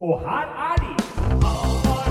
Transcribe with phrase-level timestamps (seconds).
[0.00, 2.08] Og her er de!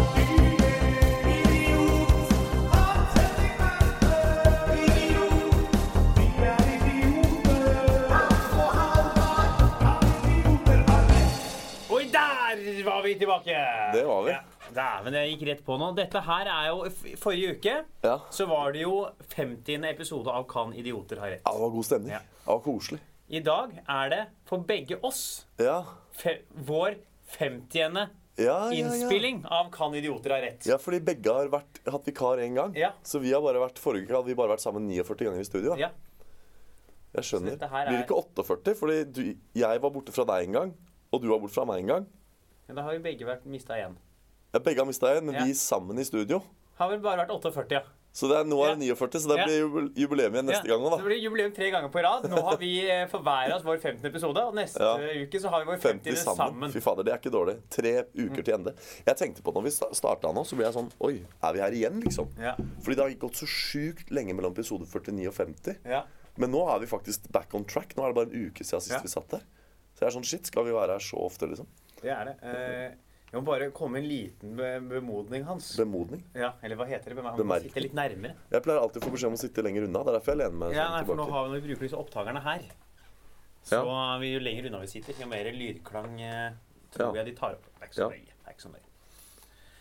[12.85, 13.55] Var vi tilbake!
[13.93, 14.31] Det var vi.
[14.31, 14.39] Ja,
[14.75, 15.89] Dæven, jeg gikk rett på nå.
[15.97, 16.85] Dette her er jo
[17.19, 17.73] Forrige uke
[18.03, 18.15] Ja.
[18.31, 19.83] så var det jo 50.
[19.89, 21.41] episode av Kan idioter ha rett.
[21.45, 22.11] Ja, det var god stemning.
[22.15, 22.19] Ja.
[22.19, 22.99] Det var koselig.
[23.29, 25.83] I dag er det for begge oss Ja.
[26.13, 26.95] fe vår
[27.27, 27.77] 50.
[27.77, 28.07] Ja,
[28.37, 28.71] ja, ja.
[28.71, 30.65] innspilling av Kan idioter ha rett.
[30.69, 32.75] Ja, fordi begge har vært, hatt vikar én gang.
[32.77, 32.91] Ja.
[33.03, 35.47] Så vi har bare vært, forrige uke hadde vi bare vært sammen 49 ganger i
[35.47, 35.73] studio.
[35.73, 35.87] da.
[35.87, 35.89] Ja.
[37.17, 37.57] Jeg skjønner.
[37.57, 38.75] Her Blir er- det ikke 48?
[38.77, 39.21] Fordi du,
[39.57, 40.73] jeg var borte fra deg en gang,
[41.11, 42.05] og du var borte fra meg en gang.
[42.67, 43.95] Men da har vi begge vært mista igjen.
[44.53, 45.45] Ja, begge har mista igjen, men Ja.
[45.45, 46.43] vi sammen i studio.
[46.77, 47.81] Har vel bare vært 48, ja.
[48.17, 48.95] Så det er, nå er det Ja.
[48.97, 50.97] 49, så det blir jubileum igjen neste gang òg, da.
[50.97, 52.23] det blir jubileum tre ganger på rad.
[52.31, 54.07] Nå har vi eh, for hver av oss vår 15.
[54.09, 54.87] episode, og neste
[55.21, 56.23] uke så har vi vår 50 50.
[56.23, 56.39] sammen.
[56.41, 56.73] sammen.
[56.73, 57.55] Fy fader, det er ikke dårlig.
[57.69, 58.73] Tre uker til ende.
[59.05, 61.13] Jeg tenkte på når vi starta nå, så ble jeg sånn Oi,
[61.45, 62.33] er vi her igjen, liksom?
[62.41, 62.55] Ja.
[62.81, 65.77] Fordi det har gått så sjukt lenge mellom episode 49 og 50.
[65.85, 66.01] Ja.
[66.41, 67.93] Men nå er vi faktisk back on track.
[67.97, 69.03] Nå er det bare en uke siden sist Ja.
[69.05, 69.45] vi satt der.
[69.93, 71.69] Så jeg er sånn Shit, skal vi være her så ofte, liksom?
[72.01, 72.35] Det er det.
[72.45, 72.91] Eh,
[73.31, 75.75] jeg må bare komme en liten be bemodning hans.
[75.77, 76.23] Bemodning.
[76.33, 77.23] Ja, eller hva heter det?
[77.23, 77.71] Han Bemerkning.
[77.73, 78.35] sitte litt nærmere.
[78.51, 80.03] Jeg pleier alltid å få beskjed om å sitte lenger unna.
[80.03, 81.67] Det er derfor jeg lener meg Ja, sånn nei, for nå har vi, når vi
[81.67, 82.61] bruker disse opptakerne her,
[83.67, 83.81] så
[84.21, 86.51] vi, jo lenger unna vi sitter, jo mer lydklang eh,
[86.95, 87.23] tror Ja.
[87.23, 87.65] jeg de tar opp.
[87.67, 88.09] Det er ikke så Ja.
[88.15, 88.33] nøye.
[88.47, 88.85] Er ikke så nøye.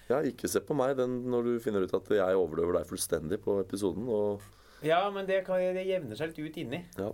[0.08, 3.38] Ja, ikke se på meg den når du finner ut at jeg overdøver deg fullstendig
[3.42, 4.08] på episoden.
[4.08, 4.40] Og
[4.82, 6.84] Ja, men det, kan, det jevner seg litt ut inni.
[6.98, 7.12] ja.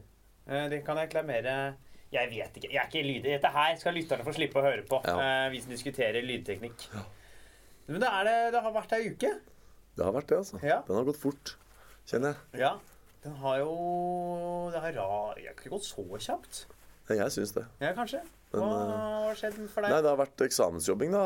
[0.48, 1.74] Eh, Det kan jeg reklamere
[2.12, 2.68] Jeg vet ikke.
[2.72, 3.30] Jeg er ikke lydig.
[3.38, 5.00] Dette her skal lytterne få slippe å høre på.
[5.08, 5.16] Ja.
[5.46, 6.86] eh, Vi som diskuterer lydteknikk.
[7.88, 9.30] Men det, det, det har vært ei uke.
[9.96, 10.60] Det har vært det, altså.
[10.64, 10.82] Ja.
[10.86, 11.56] Den har gått fort,
[12.08, 12.60] kjenner jeg.
[12.66, 12.74] Ja.
[13.22, 13.72] Den har jo
[14.74, 16.66] Det har ikke gått så kjapt.
[17.10, 17.64] Ja, Jeg syns det.
[17.82, 18.20] Ja, kanskje.
[18.52, 18.90] Hva eh,
[19.26, 19.90] har skjedd for deg?
[19.92, 21.22] Nei, det har vært eksamensjobbing da,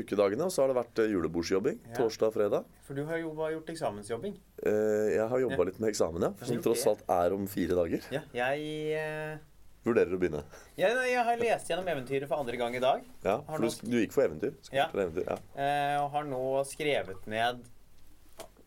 [0.00, 1.94] ukedagene, og så har det vært eh, julebordsjobbing Ja.
[1.98, 2.64] torsdag og fredag.
[2.86, 4.34] For du har jo bare gjort eksamensjobbing.
[4.64, 5.68] Eh, Jeg har jobba Ja.
[5.70, 6.32] litt med eksamen, ja.
[6.48, 8.00] Som tross alt er om fire dager.
[8.10, 9.38] Ja, jeg eh,
[9.84, 10.42] Vurderer å begynne.
[10.76, 13.04] jeg, jeg har lest gjennom eventyret for andre gang i dag.
[13.24, 14.52] Ja, for du, du gikk for eventyr.
[14.76, 14.88] Ja.
[14.92, 15.24] eventyr.
[15.24, 15.36] Ja.
[15.56, 17.62] eh, Og har nå skrevet ned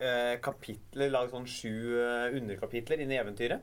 [0.00, 1.70] eh, kapitler, lagd sånn sju
[2.02, 3.62] eh, underkapitler i eventyret.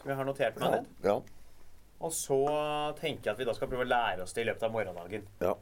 [0.00, 0.80] Som jeg har notert meg Ja.
[0.80, 0.90] ned.
[1.06, 1.20] ja.
[2.04, 2.36] Og så
[2.98, 5.22] tenker jeg at vi da skal prøve å lære oss det i løpet av morgendagen.
[5.40, 5.54] Ja.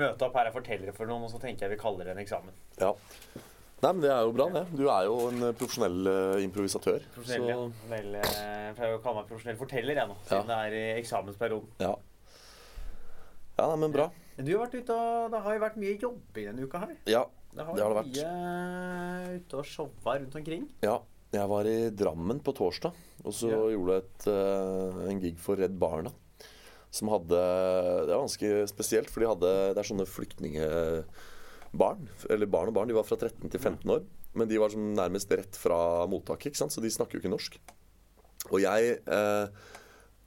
[0.00, 2.24] Møte opp her og fortelle for noen, og så tenker jeg vi kaller det en
[2.24, 2.56] eksamen.
[2.80, 2.94] ja.
[3.80, 4.64] Nei, men Det er jo bra, det.
[4.76, 7.00] Du er jo en eh, profesjonell uh, improvisatør.
[7.14, 7.88] Profesjonell, så ja.
[7.94, 10.84] Vel, eh, jeg pleier å kalle meg profesjonell forteller, jeg nå, siden det er i
[11.00, 11.70] eksamensperioden.
[11.80, 11.94] ja.
[13.60, 14.06] Ja, nei, men bra.
[14.40, 16.92] Du har vært ute og Det har jo vært mye jobbing denne uka her.
[17.12, 20.68] Ja, Det har, Det har det vært mye ute og showa rundt omkring.
[20.86, 20.98] ja.
[21.30, 22.90] Jeg var i Drammen på torsdag,
[23.22, 23.58] og så Ja.
[23.70, 26.10] gjorde jeg et, eh, en gig for Redd Barna.
[26.90, 31.04] Som hadde Det var ganske spesielt, for de hadde Det er sånne
[31.70, 32.08] flyktningebarn.
[32.30, 32.88] Eller barn og barn.
[32.88, 34.04] De var fra 13 til 15 år.
[34.34, 36.72] Men de var som nærmest rett fra mottaket, ikke sant?
[36.72, 37.58] så de snakker jo ikke norsk.
[38.50, 39.48] Og jeg eh,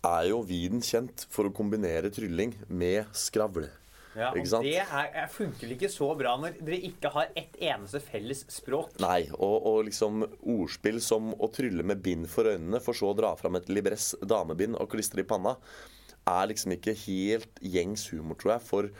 [0.03, 3.69] er jo viden kjent for å kombinere trylling med skravle.
[4.13, 4.61] Ja, og?
[4.61, 8.99] Det er, er, funker ikke så bra når dere ikke har ett eneste felles språk.
[9.01, 10.21] Nei, og, og liksom
[10.53, 14.11] ordspill som å trylle med bind for øynene, for så å dra fram et libress
[14.21, 15.55] damebind og klistre i panna,
[16.29, 18.91] er liksom ikke helt gjengs humor, tror jeg, for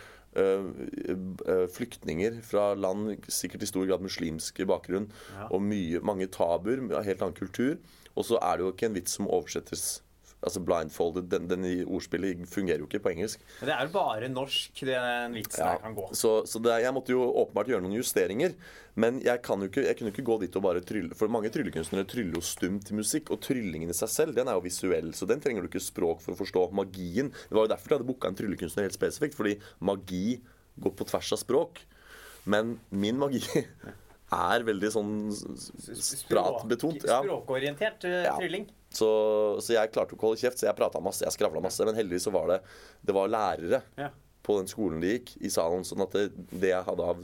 [1.74, 5.48] flyktninger fra land sikkert i stor grad muslimsk bakgrunn, Ja.
[5.52, 7.78] og mye, mange tabuer, helt annen kultur.
[8.16, 10.02] Og så er det jo ikke en vits som oversettes
[10.44, 13.42] Altså blindfolded, den, den i ordspillet fungerer jo ikke på engelsk.
[13.62, 16.10] Det er jo bare norsk den vitsen her kan gå.
[16.20, 18.56] Så, så det, er- jeg måtte jo åpenbart gjøre noen justeringer.
[19.00, 21.16] Men jeg, kan jo ikke, jeg kunne ikke gå dit og bare trylle.
[21.18, 23.32] For mange tryllekunstnere tryller jo stumt til musikk.
[23.34, 26.22] Og tryllingen i seg selv den er jo visuell, så den trenger du ikke språk
[26.22, 26.68] for å forstå.
[26.78, 29.34] Magien Det var jo derfor de hadde booka en tryllekunstner helt spesifikt.
[29.40, 30.38] Fordi magi
[30.78, 31.82] går på tvers av språk.
[32.46, 33.42] Men min magi
[34.34, 35.12] er veldig sånn
[36.30, 37.04] pratbetont.
[37.08, 37.20] Ja.
[37.24, 38.68] Språkorientert trylling.
[38.70, 38.80] Ja.
[38.94, 39.08] Så,
[39.66, 41.24] så jeg klarte ikke å holde kjeft, så jeg prata masse.
[41.26, 41.82] Jeg skravla masse.
[41.88, 42.60] Men heldigvis så var det
[43.06, 44.10] Det var lærere Ja.
[44.44, 45.86] på den skolen de gikk, i salen.
[45.88, 47.22] Sånn at det, det jeg hadde av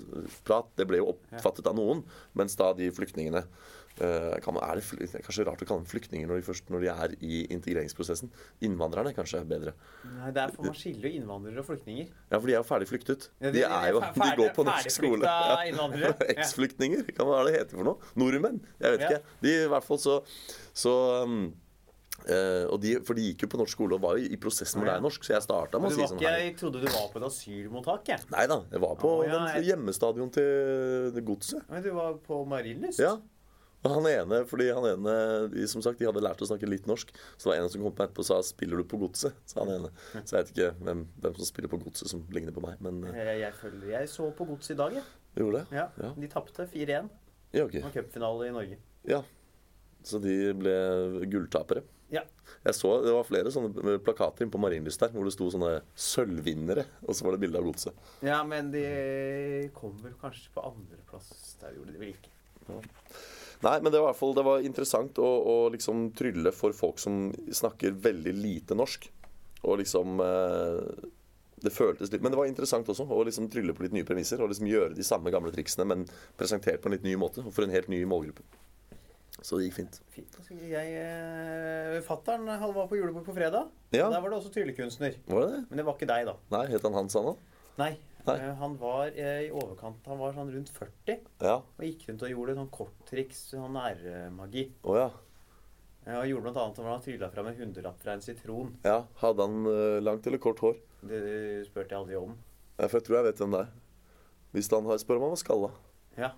[0.48, 2.02] prat, det ble jo oppfattet av noen.
[2.34, 3.44] Mens da de flyktningene
[3.98, 6.70] kan man, er det, det er kanskje rart å kalle dem flyktninger når de, først,
[6.72, 8.30] når de er i integreringsprosessen.
[8.64, 9.74] Innvandrerne kanskje er bedre.
[10.06, 12.08] Nei, det er for man skiller jo innvandrere og flyktninger.
[12.32, 13.30] Ja, for de er jo ferdig flyktet.
[13.42, 15.24] Ja, de- De er jo, ferdig, de går på norsk skole.
[15.26, 16.14] Ja.
[16.36, 18.12] Eksflyktninger, kan hva er det heter for noe?
[18.16, 18.62] Nordmenn?
[18.80, 19.10] Jeg vet Ja.
[19.18, 19.22] ikke.
[19.44, 20.22] De i hvert fall så,
[20.74, 21.42] så um,
[22.20, 24.90] Uh, de, For de gikk jo på norsk skole og var jo i prosessen hvor
[24.90, 26.34] det er norsk, så jeg starta med å si sånn her.
[26.44, 28.26] jeg trodde du var på et asylmottak, jeg.
[28.34, 31.64] Nei da, jeg var på Å, ja, jeg- hjemmestadion til godset.
[31.72, 33.00] Men du var på Marienlyst?
[33.00, 33.14] Ja.
[33.84, 35.14] Og Han ene, fordi han ene
[35.54, 37.14] de, som sagt, de hadde lært å snakke litt norsk.
[37.38, 39.64] Så det var en som kom på etterpå og sa 'Spiller du på Godset?' sa
[39.64, 39.92] han ene.
[40.26, 43.04] Så jeg vet ikke hvem, hvem som spiller på Godset som ligner på meg, men
[43.08, 45.04] eh, Jeg, jeg, følger, jeg så på Godset i dag, jeg.
[45.38, 45.78] gjorde det.
[45.78, 45.88] Ja.
[46.04, 46.12] Ja.
[46.18, 47.10] De tapte 4-1.
[47.54, 47.82] Ja, okay.
[47.82, 48.78] Det cupfinale i Norge.
[49.08, 49.22] Ja.
[50.04, 50.76] Så de ble
[51.32, 51.84] gulltapere.
[52.12, 52.22] Ja.
[52.66, 55.82] Jeg så Det var flere sånne plakater inne på Marienlyst der hvor det sto sånne
[55.96, 57.94] 'sølvvinnere', og så var det bilde av Godset.
[58.22, 61.56] Ja, men de kom vel kanskje på andreplass.
[61.62, 62.30] Der gjorde de vel ikke.
[63.66, 66.76] Nei, men det var i hvert fall det var interessant å, å liksom trylle for
[66.76, 69.10] folk som snakker veldig lite norsk.
[69.68, 71.10] Og liksom eh,
[71.60, 74.40] Det føltes litt Men det var interessant også å liksom trylle på litt nye premisser.
[74.40, 76.08] Og liksom gjøre de samme gamle triksene, men
[76.40, 77.44] presentert på en litt ny måte.
[77.44, 78.46] Og for en helt ny målgruppe.
[79.40, 80.00] Så det gikk fint.
[80.12, 80.40] Fint.
[80.68, 83.70] Jeg, eh, Fattern var på julebord på fredag.
[83.96, 84.08] Ja.
[84.12, 85.20] Der var det også tryllekunstner.
[85.28, 85.62] Var det det?
[85.70, 86.36] Men det var ikke deg, da.
[86.56, 87.36] Nei, het han Hans Anna?
[87.80, 87.94] Nei.
[88.28, 88.36] Nei.
[88.36, 91.56] Eh, Han var eh, i overkant Han var sånn rundt 40 Ja.
[91.62, 94.66] og gikk rundt og gjorde sånn korttriks, sånn nærmagi.
[94.84, 95.10] Oh, ja.
[96.08, 98.76] Ja, og gjorde blant annet han trylla fram en hundrelapp fra en sitron.
[98.84, 99.04] ja.
[99.22, 100.78] Hadde han eh, langt eller kort hår?
[101.10, 102.36] Det spurte jeg aldri om.
[102.80, 103.70] Ja, for jeg tror jeg vet hvem det er.
[104.56, 105.70] Hvis han har Spør om han var skalla.
[106.18, 106.32] Ja,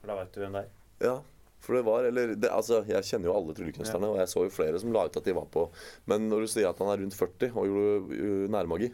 [0.00, 0.70] for da veit du hvem det er.
[1.04, 1.14] Ja,
[1.60, 4.52] for det var Eller det, altså, jeg kjenner jo alle tryllekunstnerne, og jeg så jo
[4.54, 5.66] flere som la ut at de var på
[6.08, 8.90] Men når du sier at han er rundt 40 og gjorde nærmagi,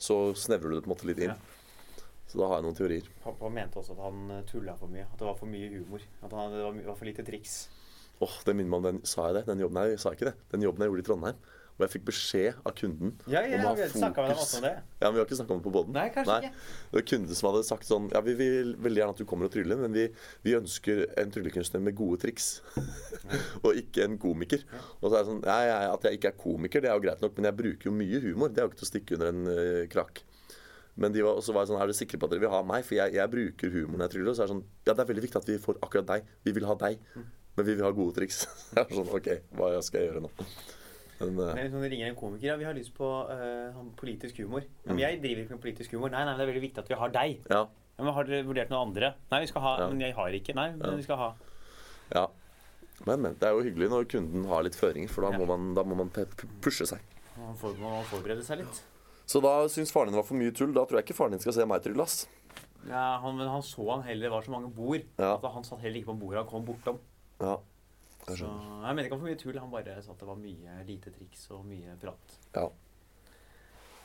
[0.00, 1.34] så snevrer du det på en måte litt inn.
[1.36, 1.56] Ja.
[2.30, 3.06] Så da har jeg noen teorier.
[3.24, 5.06] Pappa mente også at han tulla for mye.
[5.10, 6.04] At det var for mye humor.
[6.22, 7.56] At han, det var, my- var for lite triks.
[8.22, 9.46] Åh, det minner meg om den Sa jeg det?
[9.48, 10.36] Den jobben, nei, jeg sa ikke det.
[10.52, 11.40] Den jobben jeg gjorde i Trondheim.
[11.80, 14.40] Og jeg fikk beskjed av kunden Ja, ja, om å ha vi snakka med deg
[14.42, 14.72] også om det.
[15.00, 15.94] Ja, men Vi har ikke snakka om det på båten.
[15.96, 16.50] Nei, kanskje ikke.
[16.90, 19.48] Det var kunder som hadde sagt sånn Ja, vi vil veldig gjerne at du kommer
[19.48, 20.04] og tryller, men vi,
[20.44, 22.50] vi ønsker en tryllekunstner med gode triks.
[23.64, 24.66] og ikke en komiker.
[25.00, 27.06] Og så er det sånn ja, ja, At jeg ikke er komiker, det er jo
[27.06, 28.52] greit nok, men jeg bruker jo mye humor.
[28.52, 30.20] Det er jo ikke til å stikke under en uh, krakk.
[30.96, 32.62] Men de var, og så var sånn Er dere sikre på at dere vil ha
[32.66, 32.82] meg?
[32.84, 34.34] For jeg, jeg bruker humor når jeg tryller.
[34.34, 36.28] Så er det sånn Ja, det er veldig viktig at vi får akkurat deg.
[36.44, 36.98] Vi vil ha deg.
[37.56, 38.44] Men vi vil ha gode triks.
[38.74, 39.28] Jeg er sånn OK,
[39.58, 40.30] hva skal jeg gjøre nå?
[41.20, 44.38] Men, uh, Men liksom, det ringer en komiker ja, vi har lyst på uh, politisk
[44.40, 44.62] humor.
[44.64, 44.94] Ja, Mm.
[44.94, 46.12] men jeg driver ikke med politisk humor.
[46.14, 47.40] Nei, nei, men det er veldig viktig at vi har deg.
[47.50, 47.66] ja.
[48.00, 49.10] Ja, men Har dere vurdert noen andre?
[49.28, 49.72] Nei, vi skal ha.
[49.90, 50.54] Men jeg har ikke.
[50.56, 51.26] Nei, men vi skal ha.
[52.14, 52.22] Ja.
[53.04, 53.34] Men, men.
[53.36, 55.98] Det er jo hyggelig når kunden har litt føringer, for da må man, da må
[55.98, 56.08] man
[56.64, 57.04] pushe seg.
[57.36, 57.52] Man
[57.82, 58.80] man forberede seg litt.
[59.30, 60.72] Så da syns faren din var for mye tull.
[60.74, 62.24] Da tror jeg ikke faren din skal se meg trylle, ass.
[62.88, 65.04] Ja, han, men han så han heller det var så mange bord.
[65.20, 65.34] Ja.
[65.36, 66.40] At han satt heller ikke på bordet.
[66.42, 66.98] Han kom bortom.
[67.40, 67.58] Ja.
[68.26, 69.58] Jeg Så jeg mener ikke han for mye tull.
[69.60, 72.38] Han bare sa at det var mye lite triks og mye prat.
[72.56, 72.66] Ja.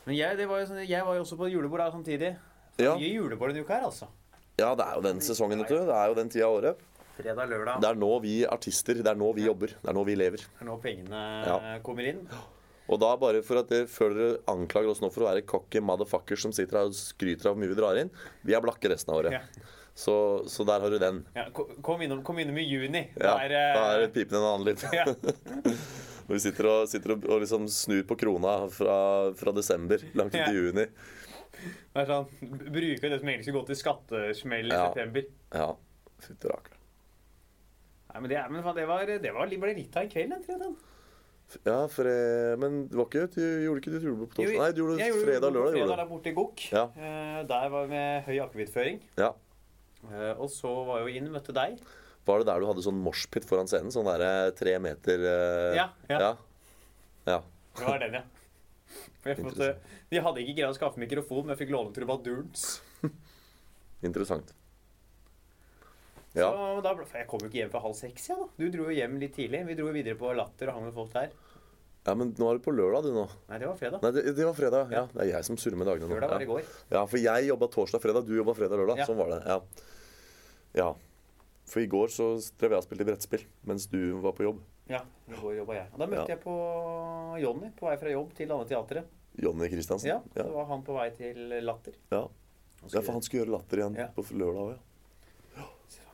[0.05, 2.35] Men jeg, det var jo sånn, jeg var jo også på julebord da samtidig.
[2.77, 2.93] Ja.
[2.99, 4.11] Mye julebord denne uka her, altså.
[4.59, 5.79] ja, det er jo den sesongen, vet du.
[5.87, 6.83] Det er jo den tida av året.
[7.15, 7.79] Fredag, lørdag.
[7.81, 9.71] Det er nå vi artister, det er nå vi jobber.
[9.81, 10.43] Det er nå vi lever.
[10.45, 11.55] Det er nå pengene Ja.
[11.81, 12.21] kommer inn.
[12.91, 15.81] Og da bare for at dere, Før dere anklager oss nå for å være cocky
[15.81, 18.11] motherfuckers som sitter her og skryter av hvor mye vi drar inn,
[18.45, 19.39] vi er blakke resten av året.
[19.39, 19.71] Ja.
[19.95, 20.13] Så,
[20.51, 21.21] så der har du den.
[21.37, 23.05] Ja, kom, innom, kom innom i juni.
[23.15, 24.83] Ja, Da er, da er pipen en annen litt.
[24.93, 25.05] ja.
[26.27, 28.97] Når vi sitter og, sitter og, og liksom snur på krona fra,
[29.39, 30.85] fra desember langt ut i juni.
[31.95, 32.27] Det er sånn,
[32.75, 35.29] Bruker det som egentlig skulle gå til skattesmell i september.
[35.55, 35.69] Ja.
[36.25, 36.81] Fytti rakkeren.
[38.11, 40.75] Nei, men det, er- men det, var, det var, litt av en kveld, den fredagen.
[41.63, 44.57] Ja, for, eh, men det var ikke, du gjorde ikke du julebord på torsdag?
[44.59, 45.77] Nei, du gjorde jeg fredag på lørdag.
[45.77, 46.63] Fredag der borte i Gokk.
[46.73, 46.85] Ja.
[46.97, 48.99] Uh, der var vi med høy akevittføring.
[49.21, 49.29] Ja.
[50.05, 51.77] Uh, og så var jeg jo inn, møtte deg.
[52.25, 53.93] Var det der du hadde sånn moshpit foran scenen?
[53.93, 55.71] Sånn derre tre meter uh...
[55.77, 56.19] Ja, ja.
[56.19, 56.33] ja.
[57.25, 57.39] Ja.
[57.77, 58.25] Det var den, ja.
[59.41, 59.71] Måtte,
[60.11, 62.67] de hadde ikke greid å skaffe mikrofon, men jeg fikk låne trubadurens.
[64.05, 64.53] Interessant.
[66.35, 66.49] Ja.
[66.51, 68.29] Så da, jeg kom jo ikke hjem før halv seks.
[68.29, 68.47] Ja, da.
[68.59, 69.63] Du dro jo hjem litt tidlig.
[69.69, 71.31] Vi dro jo videre på Latter og hang med folk der.
[72.05, 73.25] Ja, men nå er du på lørdag, du nå.
[73.49, 74.03] Nei, det var fredag.
[74.03, 74.91] Nei, det, det var fredag.
[74.93, 76.13] Ja, det er jeg som surrer med dagene nå.
[76.19, 76.69] Lørdag var i går.
[76.93, 79.01] ja, for jeg jobba torsdag-fredag, du jobba fredag-lørdag.
[79.01, 79.07] Ja.
[79.09, 79.41] Sånn var det.
[79.49, 79.59] Ja.
[80.81, 80.89] ja.
[81.65, 82.27] For i går så
[82.61, 84.59] drev jeg og spilte brettspill mens du var på jobb.
[84.91, 85.87] Ja, i går jobba jeg.
[85.95, 86.35] Og da møtte Ja.
[86.35, 86.55] jeg på
[87.41, 89.07] Jonny på vei fra jobb til andre Teatret.
[89.41, 90.07] Jonny Christiansen.
[90.13, 91.97] Ja, så var han på vei til Latter.
[92.13, 92.27] ja.
[92.85, 94.81] Ja, for han skulle gjøre latter igjen på lørdag òg, ja.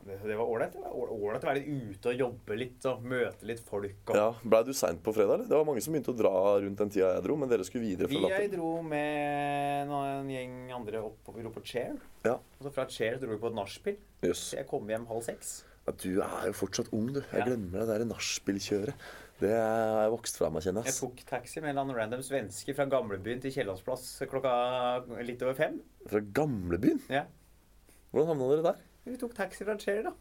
[0.02, 0.76] Det, det var ålreit.
[0.82, 4.00] Å være ute og jobbe litt og møte litt folk.
[4.10, 4.28] Og ja.
[4.42, 5.50] Blei du seint på fredag, eller?
[5.50, 7.86] Det var mange som begynte å dra rundt den tida jeg dro, men dere skulle
[7.86, 11.98] videre Vi fra jeg dro med en gjeng andre opp vi dro på Chair.
[12.26, 12.38] Ja.
[12.38, 14.00] Og så fra Chair dro vi på et nachspiel.
[14.26, 14.48] Yes.
[14.52, 15.60] Så jeg kom hjem halv seks.
[15.88, 17.22] Ja, du er jo fortsatt ung, du.
[17.32, 19.06] Jeg glemmer det der nachspielkjøret.
[19.42, 21.02] Det har jeg vokst fra meg, kjenner Jeg jeg.
[21.02, 24.52] tok taxi med en eller random svenske fra gamlebyen til Kiellandsplass klokka
[25.26, 25.80] litt over fem.
[26.12, 27.02] Fra gamlebyen?
[27.10, 27.24] Ja.
[28.14, 28.84] Hvordan havna dere der?
[29.06, 30.12] Vi tok taxi fra Chair, da.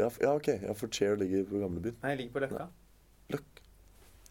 [0.00, 0.48] Ja, f- ja, ok.
[0.62, 1.94] Ja, for Chair ligger på gamlebyen.
[2.02, 2.64] Nei, jeg ligger på Løkka.
[3.30, 3.60] Løkk.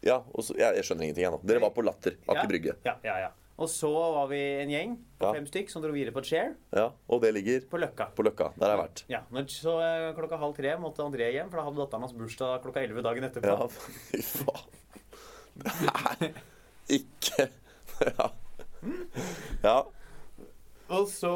[0.04, 1.38] Ja, og så, ja, jeg skjønner ingenting, jeg nå.
[1.48, 2.18] Dere var på Latter.
[2.28, 2.46] Aker Ja.
[2.50, 2.74] Brygge.
[2.84, 3.30] Ja, ja, ja.
[3.56, 5.32] Og så var vi en gjeng på Ja.
[5.32, 8.08] fem stykk som dro videre på Chair Ja, Og det ligger på Løkka.
[8.14, 8.50] på Løkka.
[8.58, 9.02] Der har jeg vært.
[9.08, 12.12] Ja, når, Så eh, klokka halv tre måtte André hjem, for da hadde datteren hans
[12.12, 13.46] bursdag klokka elleve dagen etterpå.
[13.46, 13.68] Ja,
[14.10, 14.68] fy faen.
[15.54, 17.48] Det er ikke
[18.18, 18.30] Ja.
[19.62, 19.76] Ja.
[20.92, 21.30] Og så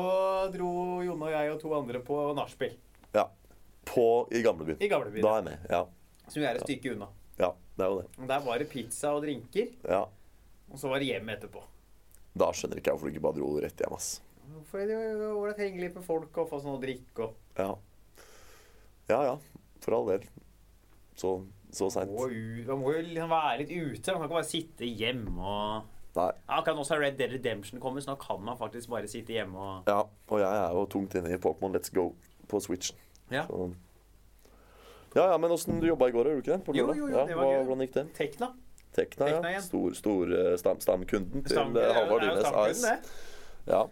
[0.53, 0.71] dro
[1.07, 2.75] Jone og jeg og to andre på nachspiel
[3.15, 3.25] ja.
[3.89, 4.77] På i gamlebyen.
[4.85, 5.23] i gamlebyen.
[5.25, 5.71] Da er jeg med.
[5.73, 5.81] Ja.
[6.29, 7.09] Som jo er et stykke unna.
[7.41, 7.53] ja.
[7.79, 8.09] Det er jo det.
[8.19, 10.01] Og Der var det pizza og drinker, Ja.
[10.71, 11.63] og så var det hjem etterpå.
[12.37, 14.09] Da skjønner ikke jeg hvorfor du ikke bare dro rett hjem, ass.
[14.67, 17.69] For det var ålreit henge litt med folk og få sånn å drikke og Ja.
[19.09, 19.37] Ja ja.
[19.81, 20.27] For all del.
[21.17, 22.11] Så, så seint.
[22.11, 24.13] Man må jo liksom være litt ute.
[24.13, 25.87] Man kan ikke bare sitte hjemme og
[26.19, 26.31] Nei.
[26.49, 29.59] Ja, nå har Red Dead Redemption kommet, så nå kan man faktisk bare sitte hjemme
[29.59, 30.01] og Ja.
[30.29, 32.09] Og jeg er jo tungt inne i Pokémon Let's Go
[32.49, 32.91] på Switch.
[33.31, 33.45] Ja.
[33.47, 33.69] Så.
[35.15, 36.65] Ja, ja, men åssen du jobba i går, gjorde du ikke det?
[36.67, 37.63] På Jo, jo, jo, ja, det var hva.
[37.65, 38.05] Hvordan gikk det?
[38.19, 38.49] Tekna.
[38.97, 39.61] Tekna, Tekna ja.
[39.65, 42.83] Stor, stor eh, stam, stamkunden til Stam- eh, Halvard Dyrnes AS.
[42.83, 42.99] det.
[43.69, 43.83] Ja.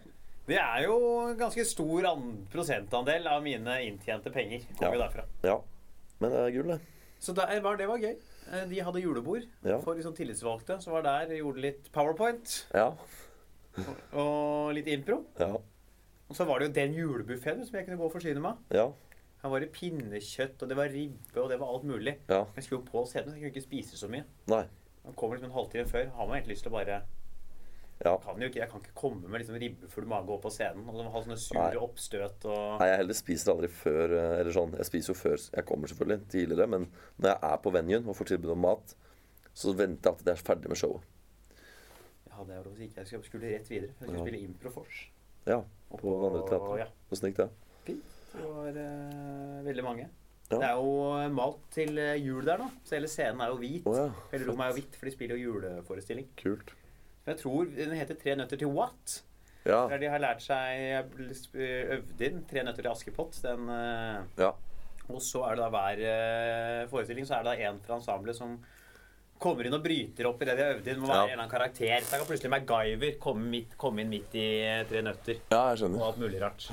[0.47, 0.97] Det er jo
[1.37, 2.05] ganske stor
[2.53, 4.61] prosentandel av mine inntjente penger.
[4.79, 5.07] Kommer Ja.
[5.07, 5.25] derfra.
[5.43, 5.57] ja.
[6.19, 6.79] Men det er gull, det.
[7.19, 8.15] Så det var, det var gøy.
[8.51, 9.79] Eh, De hadde julebord Ja.
[9.81, 10.77] for liksom tillitsvalgte.
[10.81, 12.93] Så var der, gjorde litt powerpoint Ja.
[14.13, 15.23] og litt impro.
[15.39, 15.53] Ja.
[16.27, 18.57] Og så var det jo den julebuffeen som jeg kunne gå og forsyne meg av.
[18.75, 18.87] Ja.
[19.43, 22.17] Her var det pinnekjøtt, og det var ribbe, og det var alt mulig.
[22.29, 22.43] ja.
[22.55, 24.23] Jeg skulle jo på scenen, så jeg kunne ikke spise så mye.
[24.47, 24.65] Nei.
[25.05, 26.09] Man kommer liksom en halvtime før.
[26.17, 27.01] Har man egentlig lyst til å bare
[28.05, 28.11] Ja.
[28.21, 30.99] kan jo ikke, Jeg kan ikke komme med liksom ribbefull mage opp på scenen og
[31.11, 31.41] ha sånne Nei.
[31.41, 35.17] sure oppstøt og Nei, jeg heller spiser aldri før eh, Eller sånn, jeg spiser jo
[35.17, 36.85] før Jeg kommer selvfølgelig tidligere, men
[37.17, 38.93] når jeg er på venuen og får tilbud om mat,
[39.57, 41.01] så venter jeg at det er ferdig med showet.
[42.29, 43.01] Ja, det var si ikke.
[43.09, 43.89] Jeg skulle- rett videre.
[43.89, 44.25] Jeg skulle Ja.
[44.27, 44.99] spille Improfors.
[45.47, 45.61] Ja.
[45.89, 46.77] På Vandre andre teater.
[46.77, 46.87] Ja.
[47.11, 47.49] Åssen gikk det?
[47.87, 48.03] Fint.
[48.35, 50.09] Det var uh, veldig mange.
[50.51, 50.57] Ja.
[50.59, 53.87] Det er jo malt til eh, jul der nå, så hele scenen er jo hvit.
[53.89, 54.11] Oh, ja.
[54.31, 56.27] Hele rommet er jo hvitt, for de spiller jo juleforestilling.
[56.37, 56.71] Kult.
[57.27, 59.17] Men jeg tror den heter Tre nøtter til what?
[59.67, 59.81] Ja.
[59.91, 61.11] Der de har lært seg
[61.59, 63.35] øvd inn Tre nøtter til Askepott.
[63.43, 64.53] Den, eh, Ja.
[65.09, 68.35] og så er det da hver eh, forestilling så er det da en fra ensemblet
[68.39, 68.57] som
[69.39, 70.99] kommer inn og bryter opp i det de har øvd inn.
[71.03, 71.23] Må være Ja.
[71.23, 71.99] en eller annen karakter.
[72.01, 75.41] Så kan plutselig MacGyver komme, midt, komme inn midt i eh, Tre nøtter.
[75.51, 75.99] ja, jeg skjønner.
[75.99, 76.69] Og alt mulig rart.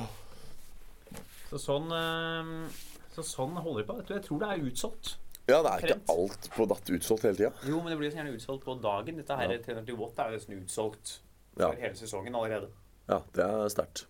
[1.51, 2.71] Så sånn eh,
[3.15, 3.99] Så sånn holder vi på.
[4.09, 5.17] Jeg tror det er utsolgt.
[5.49, 7.51] Ja, det er ikke alt på datt utsolgt hele tida.
[7.69, 9.17] Jo, men det blir så gjerne utsolgt på dagen.
[9.21, 9.59] Dette her Ja.
[9.59, 11.19] 300 watt er jo nesten utsolgt
[11.59, 11.69] Ja.
[11.71, 12.69] for hele sesongen allerede.
[13.09, 14.07] ja, det er sterkt.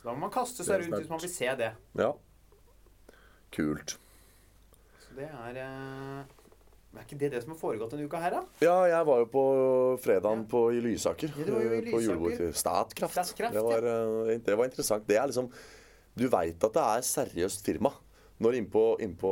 [0.00, 1.72] Så da må man kaste seg rundt hvis man vil se det.
[1.96, 2.12] Ja.
[3.52, 3.96] Kult.
[5.00, 6.24] Så det er
[6.92, 8.42] men Er ikke det det som har foregått denne uka her, da?
[8.64, 9.42] Ja, jeg var jo på
[10.00, 10.48] fredagen Ja.
[10.48, 11.28] på, i Lysaker.
[11.36, 11.90] Ja, det var jo i Lysaker.
[11.92, 12.06] På Lysaker.
[12.06, 13.12] julebord til Statkraft.
[13.12, 13.84] Statkraft, det, var,
[14.30, 15.06] eh, det var interessant.
[15.06, 15.50] Det er liksom
[16.16, 17.92] Du veit at det er seriøst firma.
[18.42, 19.30] Når innpå, innpå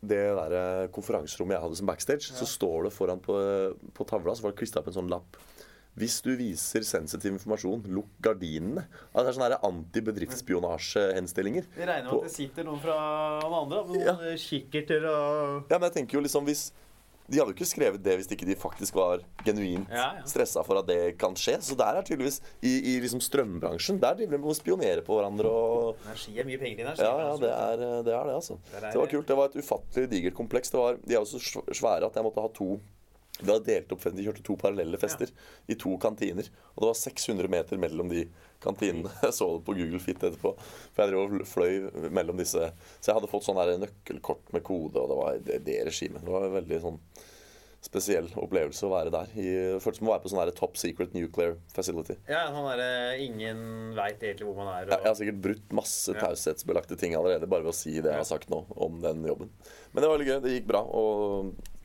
[0.00, 3.34] det der eh, konferanserommet jeg hadde som backstage, så står det foran på,
[3.92, 5.36] på tavla så var det klistra opp en sånn lapp.
[5.96, 8.82] Hvis du viser sensitiv informasjon, lukk gardinene.
[9.14, 11.64] Altså, det er sånne antibedriftsspionasjehenstillinger.
[11.76, 12.96] Vi regner med at det sitter noen fra
[13.40, 13.78] alle andre.
[13.88, 14.12] Med Ja.
[14.20, 16.66] noen kikkerter og Ja, men jeg tenker jo liksom hvis
[17.26, 20.24] De hadde jo ikke skrevet det hvis ikke de faktisk var genuint Ja, ja.
[20.28, 21.56] stressa for at det kan skje.
[21.64, 25.18] Så der er tydeligvis I, i liksom strømbransjen Der driver de med å spionere på
[25.18, 27.02] hverandre og Energi er mye penger i energi.
[27.06, 28.58] Ja, ja, det er det, er det altså.
[28.70, 29.26] Det, er Det var kult.
[29.30, 30.70] Det var et ufattelig digert kompleks.
[30.70, 32.76] Det var, de er jo så svære at jeg måtte ha to
[33.40, 35.32] De hadde delt opp De kjørte to parallelle fester
[35.68, 36.48] i to kantiner.
[36.74, 38.26] Og det var 600 meter mellom de
[38.64, 39.12] kantinene.
[39.26, 40.54] Jeg så det på Google Fit etterpå.
[40.96, 45.00] For jeg drev og fløy mellom disse Så jeg hadde fått sånn nøkkelkort med kode,
[45.00, 46.24] og det var det, det regimet.
[46.24, 47.00] Det var en veldig sånn
[47.86, 49.30] spesiell opplevelse å være der.
[49.38, 49.46] I,
[49.82, 52.16] føltes som å være på sånn top secret nuclear facility.
[52.30, 53.60] Ja, sånn der, Ingen
[53.96, 54.88] veit egentlig hvor man er.
[54.88, 55.04] Jeg, Og...
[55.04, 56.24] jeg har sikkert brutt masse Ja.
[56.24, 59.52] taushetsbelagte ting allerede bare ved å si det jeg har sagt nå om den jobben.
[59.92, 60.38] Men det var veldig gøy.
[60.46, 60.82] Det gikk bra.
[60.88, 61.75] Og ja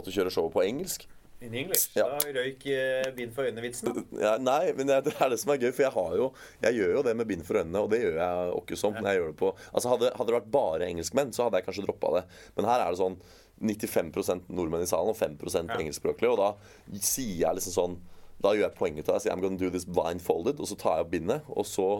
[0.00, 1.06] Måtte kjøre showet på engelsk.
[1.40, 1.86] In English.
[1.96, 2.04] Ja.
[2.04, 3.94] Da røyk eh, bind for øynene-vitsen.
[4.20, 6.26] Ja, nei, men det, er det som er gøy, for jeg har jo
[6.66, 8.98] Jeg gjør jo det med bind for øynene, og det gjør jeg åkke som.
[9.00, 12.12] jeg det på Altså hadde, hadde det vært bare engelskmenn, så hadde jeg kanskje droppa
[12.18, 12.24] det.
[12.58, 13.16] Men her er det sånn
[13.60, 15.38] 95% nordmenn i salen og 5
[15.68, 15.78] Ja.
[15.80, 16.32] engelskspråklige.
[16.32, 17.96] Og da sier jeg liksom sånn
[18.40, 19.22] Da gjør jeg poenget til deg.
[19.24, 20.60] Sier I'm gonna do this blindfolded.
[20.60, 21.90] Og så tar jeg opp bindet, og så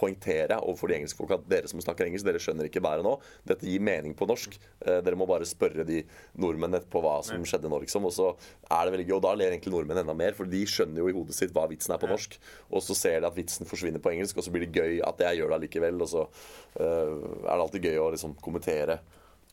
[0.00, 3.16] poengterer jeg overfor de engelskfolka at dere som snakker engelsk, dere skjønner ikke bæret nå.
[3.48, 4.56] Dette gir mening på norsk.
[4.86, 6.02] Eh, dere må bare spørre de
[6.40, 8.06] nordmennene på hva som skjedde nå, liksom.
[8.08, 8.30] Og så
[8.70, 9.16] er det veldig gøy.
[9.18, 11.66] Og da ler egentlig nordmenn enda mer, for de skjønner jo i hodet sitt hva
[11.70, 12.38] vitsen er på norsk.
[12.70, 15.20] Og så ser de at vitsen forsvinner på engelsk, og så blir det gøy at
[15.26, 16.04] jeg gjør det allikevel.
[16.06, 19.00] Og så uh, er det alltid gøy å liksom kommentere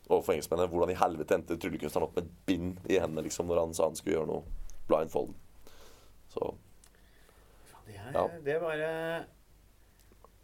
[0.08, 3.66] overfor engelskmennene hvordan i helvete endte tryllekunstneren opp med et bind i hendene liksom, når
[3.66, 5.36] han sa han skulle gjøre noe blindfold.
[6.34, 6.54] Så
[7.88, 8.28] Det, er, Ja.
[8.44, 9.24] det var eh,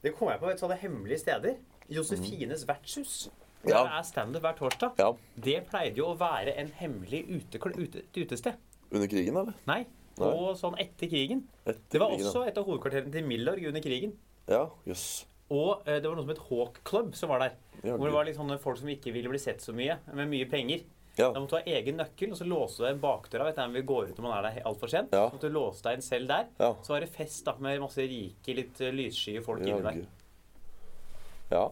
[0.03, 1.55] Det kom jeg på et sånne hemmelige steder.
[1.89, 3.29] Josefines vertshus.
[3.65, 3.99] Der Ja.
[3.99, 4.91] er standup hver torsdag.
[4.99, 5.11] ja.
[5.39, 8.55] Det pleide jo å være en hemmelig ute, ute, utested.
[8.91, 9.53] Under krigen, eller?
[9.67, 9.85] Nei,
[10.19, 11.47] Og sånn etter krigen.
[11.65, 14.13] Etter Det var krigen, også et av hovedkvarterene til Milorg under krigen.
[14.47, 15.25] Ja, jøss.
[15.49, 17.51] Og eh, det var noe som het Hawk Club som var der.
[17.83, 20.27] Ja, Hvor det var litt sånne folk som ikke ville bli sett så mye, med
[20.29, 20.83] mye penger.
[21.17, 21.27] Ja.
[21.31, 23.45] Da måtte du ha egen nøkkel, og så låse deg inn bakdøra.
[23.51, 25.11] Vet du, vi går ut når man er der altfor sent.
[25.13, 25.27] Ja.
[25.29, 26.47] Så måtte du låse deg inn selv der.
[26.59, 26.71] Ja.
[26.81, 30.07] Så var det fest da, med masse rike, litt eh, lyssky folk Ja, inni der.
[31.53, 31.63] ja.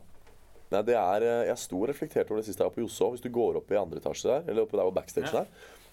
[0.72, 3.10] Nei, det er eh, Jeg sto og reflekterte over det siste jeg var på Josså.
[3.16, 5.42] Hvis du går opp i andre etasje der, eller oppe der hvor backstage Ja.
[5.42, 5.48] der,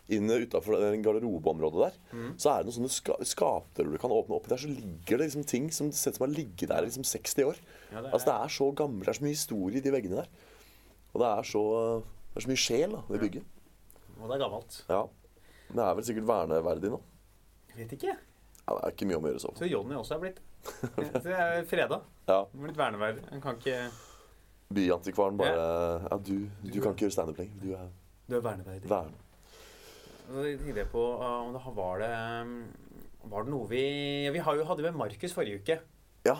[0.08, 2.30] inn utafor garderobeområdet der, Mm.
[2.40, 4.36] så er det noen sånne ska skapdører du kan åpne.
[4.38, 6.86] Oppi der så ligger det liksom ting som ser ut som har ligget der i
[6.88, 7.56] liksom 60 år.
[7.92, 9.90] Ja, det er- Altså Det er så gammelt, det er så mye historie i de
[9.90, 10.28] veggene der.
[11.14, 12.02] Og det er så,
[12.38, 13.46] det er så mye sjel, da, det bygget.
[14.14, 14.74] Og det er gammelt.
[14.86, 14.98] Ja.
[15.68, 17.00] Det er vel sikkert verneverdig nå.
[17.72, 18.12] Jeg vet ikke.
[18.14, 19.50] Ja, Det er ikke mye om å gjøre så.
[19.58, 20.38] Så Jonny også er blitt.
[21.24, 21.98] Det er freda.
[22.28, 22.36] Ja.
[22.52, 23.24] Blitt verneverdig.
[23.32, 23.80] Han kan ikke
[24.78, 25.56] Byantikvaren bare
[26.04, 27.58] Ja, du, du kan ikke gjøre standup lenger.
[27.64, 27.90] Du er
[28.28, 28.90] Du er verneverdig.
[28.90, 29.18] vern.
[30.28, 32.12] Så tenkte jeg på uh, om det var det
[32.44, 32.56] um,
[33.32, 33.82] Var det noe vi
[34.30, 35.80] Vi hadde jo med Markus forrige uke.
[36.28, 36.38] Ja.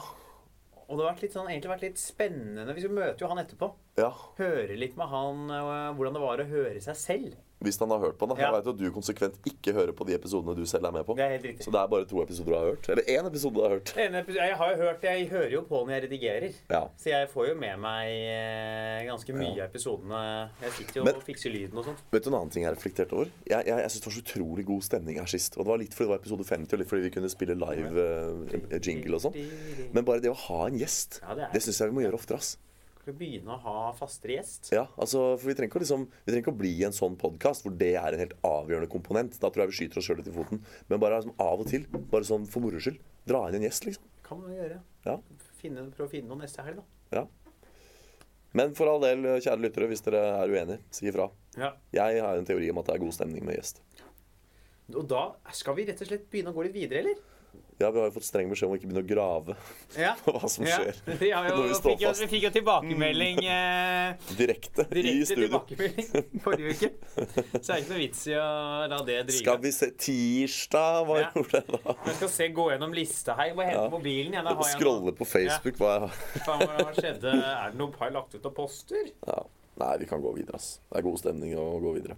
[0.89, 2.75] Og det har vært litt sånn, egentlig vært litt spennende.
[2.77, 3.69] Vi møter jo han etterpå.
[4.01, 4.09] Ja.
[4.39, 7.37] Høre litt med han uh, hvordan det var å høre seg selv.
[7.61, 8.37] Hvis han har hørt på den.
[8.39, 8.53] Ja.
[8.55, 11.17] Jeg jo at du konsekvent ikke hører på de episodene du selv er med på.
[11.19, 11.39] Det er.
[11.59, 12.89] Så det er bare to episoder du har hørt.
[12.89, 13.93] Eller én episode du har hørt.
[13.99, 16.53] En episode- Jeg har jo hørt, jeg hører jo på når jeg redigerer.
[16.71, 16.83] Ja.
[16.97, 19.65] Så jeg får jo med meg eh, ganske mye Ja.
[19.67, 20.51] episodene.
[20.63, 21.97] Jeg sitter jo Men- og fikser lyden og sånn.
[22.13, 23.27] Vet du en annen ting jeg har reflektert over?
[23.51, 25.59] Jeg, jeg, jeg synes det var så utrolig god stemning her sist.
[25.59, 27.55] Og det var litt fordi det var episode 50, og litt fordi vi kunne spille
[27.59, 29.35] live uh, jingle og sånn.
[29.93, 32.15] Men bare det å ha en gjest, Ja, det det syns jeg vi må gjøre
[32.23, 32.37] oftere.
[32.39, 32.57] ass.
[33.09, 34.67] Skal vi begynne å ha fastere gjest?
[34.69, 37.65] Ja, altså, for vi trenger, ikke liksom, vi trenger ikke å bli en sånn podkast
[37.65, 39.39] hvor det er en helt avgjørende komponent.
[39.41, 40.61] Da tror jeg vi skyter oss sjøl litt i foten.
[40.91, 42.99] Men bare liksom, av og til, bare sånn for moro skyld,
[43.33, 44.11] dra inn en gjest, liksom.
[44.27, 44.77] Kan man gjøre.
[45.07, 45.15] Ja.
[45.57, 47.17] Finne, prøve å finne noe neste helg, da.
[47.23, 47.57] Ja.
[48.61, 51.31] Men for all del, kjære lyttere, hvis dere er uenige, si ifra.
[51.57, 51.73] Ja.
[51.97, 53.81] Jeg har en teori om at det er god stemning med gjest.
[54.93, 57.25] Og da skal vi rett og slett begynne å gå litt videre, eller?
[57.79, 59.55] Ja, vi har jo fått streng beskjed om å ikke begynne å grave
[59.95, 60.13] Ja.
[60.25, 60.97] på hva som skjer.
[61.21, 65.61] Vi, har jo, vi fikk, jo, vi fikk jo tilbakemelding eh, direkte, i Direkte studio.
[65.63, 66.91] tilbakemelding forrige uke.
[67.15, 68.47] Så det er ikke noe vits i å
[68.91, 69.37] la det drive.
[69.43, 71.29] Skal vi se Tirsdag, hva Ja.
[71.37, 71.95] gjorde jeg da?
[72.09, 73.53] Jeg skal se, gå gjennom lista her.
[73.53, 73.93] Hva må hente Ja.
[73.95, 74.51] mobilen igjen.
[74.51, 75.79] Jeg Scrolle på Facebook.
[75.79, 76.67] Hva jeg har.
[76.83, 77.37] hva skjedde?
[77.39, 79.13] Er det noe par lagt ut av poster?
[79.27, 79.39] Ja.
[79.79, 80.81] Nei, vi kan gå videre, ass.
[80.91, 82.17] Det er god stemning å gå videre.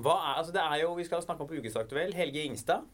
[0.00, 2.14] Hva er, altså det er jo, Vi skal snakke om på Ukesaktuell.
[2.16, 2.86] Helge Ingstad.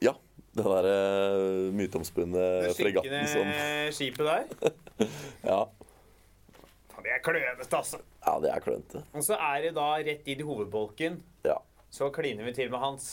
[0.00, 0.14] Ja.
[0.56, 0.94] Den derre
[1.38, 4.44] uh, myteomspunne fregatten som synkende skipet der.
[5.46, 5.60] Ja.
[7.00, 8.00] Det er klønete, altså.
[8.26, 9.02] ja, det er klønete.
[9.16, 11.20] Og så er det da rett inn i hovedbolken.
[11.46, 11.56] Ja.
[11.90, 13.06] Så kliner vi til med Hans.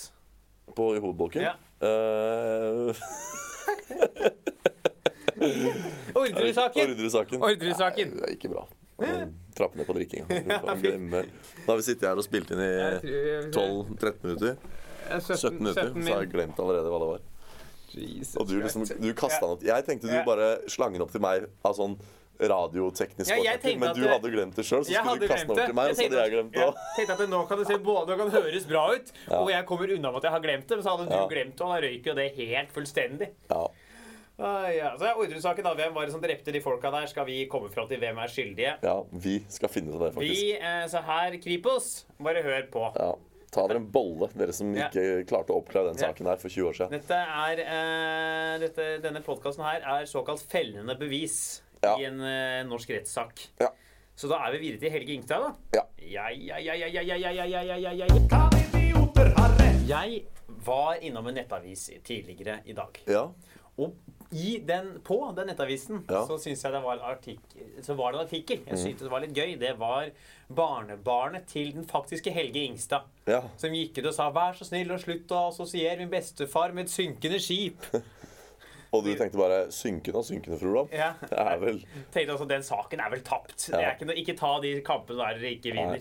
[0.75, 1.45] På i hovedbolken.
[1.47, 1.55] Ja.
[5.37, 5.43] Uh,
[6.15, 6.91] Ordresaken!
[6.91, 7.41] Ordresaken.
[7.43, 8.07] Ordresaken.
[8.15, 8.63] Nei, Det er ikke bra.
[9.57, 10.25] Trappe ned på drikkinga.
[10.57, 12.71] Da har vi sittet her og spilt inn i
[13.53, 14.57] 12-13 minutter.
[15.07, 17.25] 17 minutter, så har jeg glemt allerede hva det var.
[18.37, 21.23] Og du liksom, du kasta den opp Jeg tenkte du bare slang den opp til
[21.23, 21.95] meg av sånn
[22.37, 25.57] radioteknisk Ja, jeg men du hadde glemt det sjøl, så skulle du kaste den opp
[25.57, 26.83] over til meg, og så hadde jeg glemt det ja, òg.
[26.97, 29.39] tenkte at nå kan det se både det høres bra ut, Ja.
[29.41, 30.77] og jeg kommer unna med at jeg har glemt det.
[30.77, 31.27] Men så hadde du Ja.
[31.31, 33.29] glemt det, og da røyk jo det helt fullstendig.
[33.49, 33.63] Ja.
[34.37, 34.91] Ah, ja.
[35.01, 37.07] Så ordresaken da, Hvem var det som drepte de folka der?
[37.09, 38.75] Skal vi komme fram til hvem er skyldige?
[38.83, 40.41] ja, vi skal finne ut av det, faktisk.
[40.43, 42.83] Vi, eh, så her, Kripos, bare hør på.
[42.95, 43.15] Ja.
[43.53, 46.67] Ta dere en bolle, dere som ikke klarte å oppklare den saken her for 20
[46.67, 46.95] år siden.
[46.97, 51.37] Dette er, uh, dette, denne podkasten her er såkalt fellende bevis
[51.79, 51.95] ja.
[51.95, 53.45] i en uh, norsk rettssak.
[53.61, 53.71] Ja.
[54.17, 55.51] Så da er vi videre til Helge Ingstad, da.
[55.77, 55.83] Ja.
[59.87, 60.25] Jeg
[60.65, 62.99] var innom en nettavis tidligere i dag.
[63.07, 63.27] Ja.
[63.77, 63.93] Og
[64.31, 66.25] i den, på den nettavisen Ja.
[66.27, 68.59] så syns jeg det var, artikkel, så var det en artikkel.
[68.67, 69.55] Jeg syntes det var litt gøy.
[69.59, 70.09] Det var
[70.53, 73.01] barnebarnet til den faktiske Helge Ingstad.
[73.27, 73.41] ja.
[73.57, 76.85] Som gikk ut og sa 'vær så snill og slutt å assosiere min bestefar med
[76.85, 78.01] et synkende skip'.
[78.93, 80.87] Og du tenkte bare synkende og synkende, fru Olav?
[80.93, 81.13] Ja.
[81.29, 83.57] Det er vel Tenkte altså, Den saken er vel tapt.
[83.67, 83.89] Det Ja.
[83.89, 85.99] er ikke, noe, ikke ta de kampene der dere ikke vinner.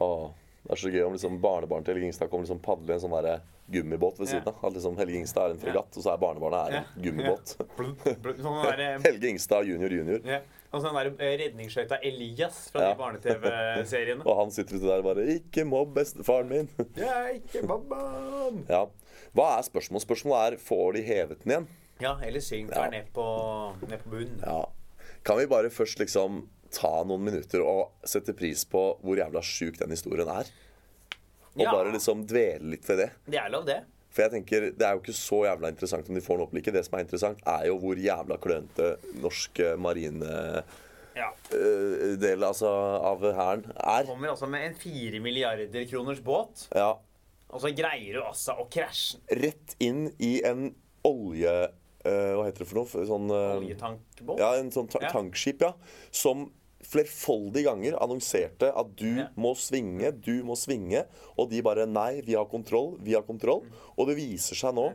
[0.00, 0.30] Åh,
[0.64, 3.00] det er så gøy om liksom barnebarnet til Helge Ingstad kommer liksom padle i en
[3.00, 4.52] sånn der gummibåt ved siden Ja.
[4.52, 4.64] av.
[4.64, 7.56] At liksom Helge Ingstad er en fregatt, og så er barnebarnet er en gummibåt.
[7.76, 10.20] Blub, blub, Sånn der, eh, Helge Ingstad junior junior.
[10.24, 10.40] ja.
[10.72, 12.94] Og sånn der eh, redningsskøyta Elias fra Ja.
[12.94, 14.24] de barne-TV-seriene.
[14.26, 16.68] Og han sitter ute der og bare 'Ikke mobb bestefaren min'.
[16.96, 18.64] Er ikke babbaen.
[18.68, 18.86] ja.
[19.36, 20.06] Hva er spørsmålet?
[20.06, 21.66] Spørsmålet er får de hevet den igjen.
[22.00, 22.88] Ja, eller syng Ja.
[22.88, 24.40] ned på, ned på bunnen.
[24.42, 24.64] Ja.
[25.24, 29.76] Kan vi bare først liksom ta noen minutter og sette pris på hvor jævla sjuk
[29.78, 30.44] den historien er?
[31.54, 31.72] Og Ja.
[31.72, 33.10] bare liksom dvele litt ved det.
[33.28, 33.82] Det er lov, det.
[34.12, 36.52] For jeg tenker, Det er jo ikke så jævla interessant om de får den opp
[36.52, 36.72] eller ikke.
[36.72, 40.64] Det som er interessant, er jo hvor jævla klønete norsk eh, marine
[41.16, 41.28] Ja.
[41.52, 42.68] eh, del altså,
[43.04, 44.04] av hæren er.
[44.06, 46.68] Kommer altså med en fire milliarder kroners båt.
[46.74, 46.94] Ja.
[47.50, 51.68] Og så greier du altså å krasje rett inn i en olje...
[52.04, 53.06] eh, hva heter det for noe?
[53.06, 54.38] Sånn eh, oljetankbåt.
[54.40, 55.10] Ja, en sånn ta Ja.
[55.12, 55.72] tankskip, ja.
[56.10, 56.50] Som
[56.82, 61.04] flerfoldige ganger annonserte at du må svinge, du må svinge.
[61.38, 63.64] Og de bare Nei, vi har kontroll, vi har kontroll.
[63.96, 64.88] Og det viser seg nå,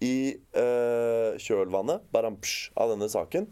[0.00, 3.50] i eh, kjølvannet barampsj, av denne saken,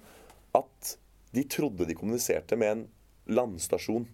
[0.56, 0.94] at
[1.36, 2.86] de trodde de kommuniserte med en
[3.36, 4.06] landstasjon.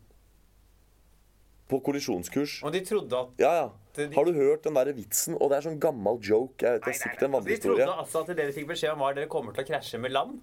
[1.70, 2.58] På kollisjonskurs.
[2.66, 3.68] Og de trodde at Ja, ja.
[3.94, 5.36] De- Har du hørt den der vitsen?
[5.40, 6.58] Og det er sånn gammel joke.
[6.66, 7.40] Jeg vet, det er sikkert en nei.
[7.46, 9.68] De trodde altså at det de fikk beskjed om, var at dere kommer til å
[9.68, 10.40] krasje med land.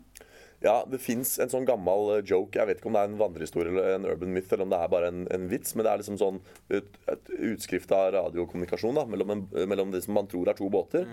[0.61, 2.53] Ja, det fins en sånn gammel eh, joke.
[2.59, 4.77] Jeg vet ikke om det er en vandrehistorie eller en urban myth, eller om det
[4.77, 6.37] er bare en, en vits, men det er liksom sånn
[6.69, 10.69] et, et utskrift av radiokommunikasjon da, mellom, en, mellom det som man tror er to
[10.69, 11.07] båter.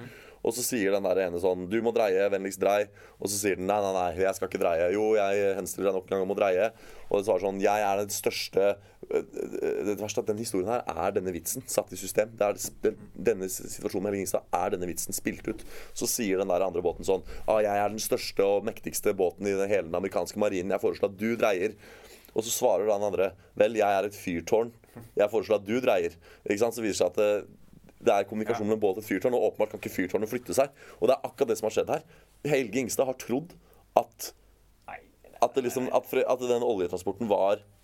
[0.44, 2.90] Og så sier den der ene sånn 'Du må dreie, vennligst drei'.
[3.18, 4.92] Og så sier den 'Nei, nei, nei, jeg skal ikke dreie'.
[4.92, 6.70] 'Jo, jeg henstiller deg nok en gang om å dreie'.
[7.08, 8.68] Og det svarer sånn 'Jeg er den største
[9.08, 12.34] Det verste er at den historien her er denne vitsen satt i system.
[12.44, 12.58] Er,
[13.14, 15.64] denne situasjonen med Helge er denne vitsen spilt ut.
[15.96, 19.48] Så sier den der andre båten sånn ah, 'Jeg er den største og mektigste båten
[19.48, 20.74] i hele den amerikanske marinen.
[20.74, 21.78] Jeg foreslår at du dreier'.
[22.36, 24.72] Og så svarer den andre 'Vel, jeg er et fyrtårn.
[25.16, 26.18] Jeg foreslår at du dreier'.
[26.44, 26.76] Ikke sant?
[26.76, 27.46] Så viser det seg at det,
[28.04, 30.68] det er kommunikasjon mellom båt og et fyrtårn, og åpenbart kan ikke fyrtårnet flytte seg.
[31.00, 32.04] Og det er akkurat det som har skjedd her.
[32.44, 33.56] Helge Ingstad har trodd
[33.96, 34.34] at
[35.42, 37.77] at, det liksom, at, at den oljetransporten var eh,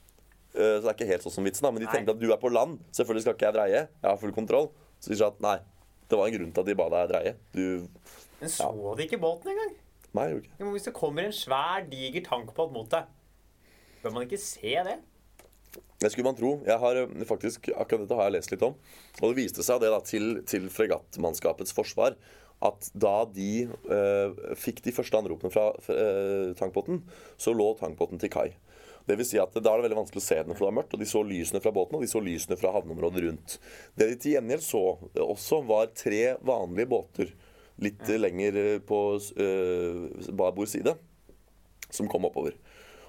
[0.54, 2.38] Så det er ikke helt sånn som vitsen, da, men de tenkte at du er
[2.38, 2.76] på land.
[2.94, 3.80] Selvfølgelig skal ikke jeg dreie.
[3.90, 4.68] Jeg har full kontroll.
[5.02, 5.56] Så de sa at nei,
[6.08, 7.32] det var en grunn til at de ba deg dreie.
[7.54, 7.64] Du
[8.38, 9.74] Men så de ikke båten engang?
[10.14, 13.10] Nei, jo ikke Hvis det kommer en svær, diger tankbåt mot deg,
[14.04, 15.00] bør man ikke se det?
[15.98, 16.54] Det skulle man tro.
[16.66, 18.76] Jeg har eh, faktisk, Akkurat dette har jeg lest litt om.
[19.20, 22.18] Og det viste seg det da til, til fregattmannskapets forsvar
[22.64, 27.02] at da de øh, fikk de første anropene fra øh, tankbåten,
[27.36, 28.52] så lå tankbåten til kai.
[29.04, 30.76] Det vil si at Da er det veldig vanskelig å se den, for det var
[30.78, 30.94] mørkt.
[30.96, 33.56] og De så lysene fra båten og de så lysene fra havneområdet rundt.
[33.96, 34.84] Det de til gjengjeld så
[35.24, 37.34] også, var tre vanlige båter
[37.82, 40.94] litt lenger eh, på uh, babord side
[41.90, 42.54] som kom oppover.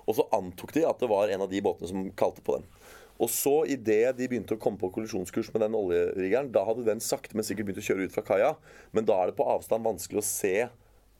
[0.05, 2.67] Og så antok de at det var en av de båtene som kalte på dem.
[3.15, 7.03] Og så, idet de begynte å komme på kollisjonskurs med den oljeriggeren, da hadde den
[7.03, 8.49] sakte, men sikkert begynt å kjøre ut fra kaia.
[8.91, 10.57] Men da er det på avstand vanskelig å se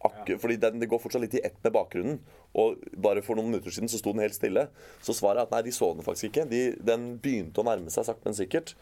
[0.06, 2.20] akkurat Fordi den, det går fortsatt litt i ett med bakgrunnen.
[2.56, 4.68] Og bare for noen minutter siden så sto den helt stille.
[5.04, 6.46] Så svaret er at nei, de så den faktisk ikke.
[6.48, 8.76] De, den begynte å nærme seg sakte, men sikkert.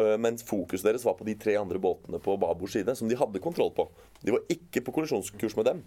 [0.00, 3.18] Øh, Men fokuset deres var på de tre andre båtene på Babors side, som de
[3.20, 3.84] hadde kontroll på.
[4.24, 5.82] De var ikke på kollisjonskurs med dem.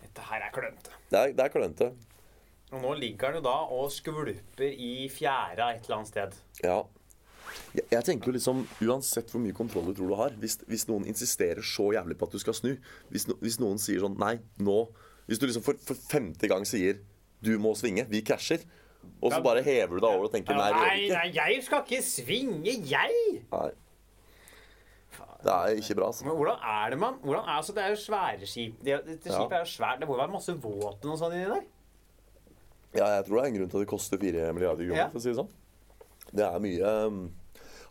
[0.00, 0.96] Dette her er klønete.
[1.10, 1.90] Det er, det er klønete.
[2.70, 6.40] Og nå ligger den jo da og skvulper i fjæra et eller annet sted.
[6.64, 6.78] Ja.
[7.74, 10.84] Jeg, jeg tenker jo liksom, Uansett hvor mye kontroll du tror du har Hvis, hvis
[10.86, 12.68] noen insisterer så jævlig på at du skal snu
[13.10, 14.76] Hvis, no, hvis noen sier sånn Nei, nå
[15.30, 16.98] Hvis du liksom for, for femte gang sier
[17.40, 18.64] Du må svinge, vi krasjer
[19.22, 21.20] Og så bare hever du deg over og tenker Nei, det gjør vi nei, ikke
[21.20, 23.38] nei, jeg skal ikke svinge, jeg!
[23.52, 23.68] Nei.
[25.40, 26.26] Det er ikke bra, altså.
[26.26, 28.74] Men hvordan er det man hvordan er, altså, Det er jo svære skip.
[28.84, 28.98] Det, Ja.
[29.32, 30.00] skipet er jo svært.
[30.02, 31.62] Det må jo være masse våpen og sånn inni der.
[32.98, 35.08] Ja, jeg tror det er en grunn til at det koster 4 milliarder kroner, Ja.
[35.08, 35.48] for å si det sånn.
[36.34, 37.32] Det er mye um,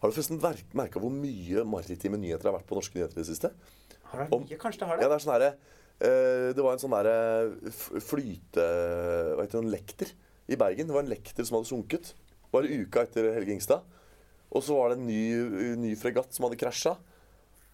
[0.01, 0.39] Har du forresten
[0.73, 3.51] merka hvor mye maritime nyheter har vært på norske nyheter i det siste?
[4.13, 4.57] Har det Om- mye?
[4.61, 5.03] Kanskje det har det?
[5.03, 5.17] Ja, det?
[5.17, 5.55] det er sånn herre
[5.99, 8.65] Det var en sånn derre flyte...
[9.35, 9.63] Hva heter det?
[9.65, 10.11] En lekter
[10.47, 10.87] i Bergen.
[10.87, 12.13] Det var en lekter som hadde sunket.
[12.53, 13.83] Bare uka etter Helge Ingstad.
[14.49, 16.95] Og så var det en ny, ny fregatt som hadde krasja.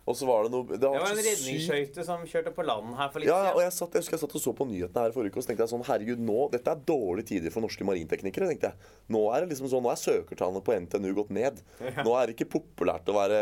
[0.05, 3.09] Og så var det noe Det, Det var en redningsskøyte som kjørte på land her
[3.13, 5.15] for litt Ja, og jeg, satt, jeg husker jeg satt og så på nyhetene her
[5.15, 7.87] forrige uke, og så tenkte jeg sånn Herregud, nå Dette er dårlige tider for norske
[7.89, 8.93] marinteknikere, tenkte jeg.
[9.15, 11.61] Nå er det liksom sånn, nå er søkertallene på NTNU gått ned.
[12.05, 13.39] Nå er det ikke populært å være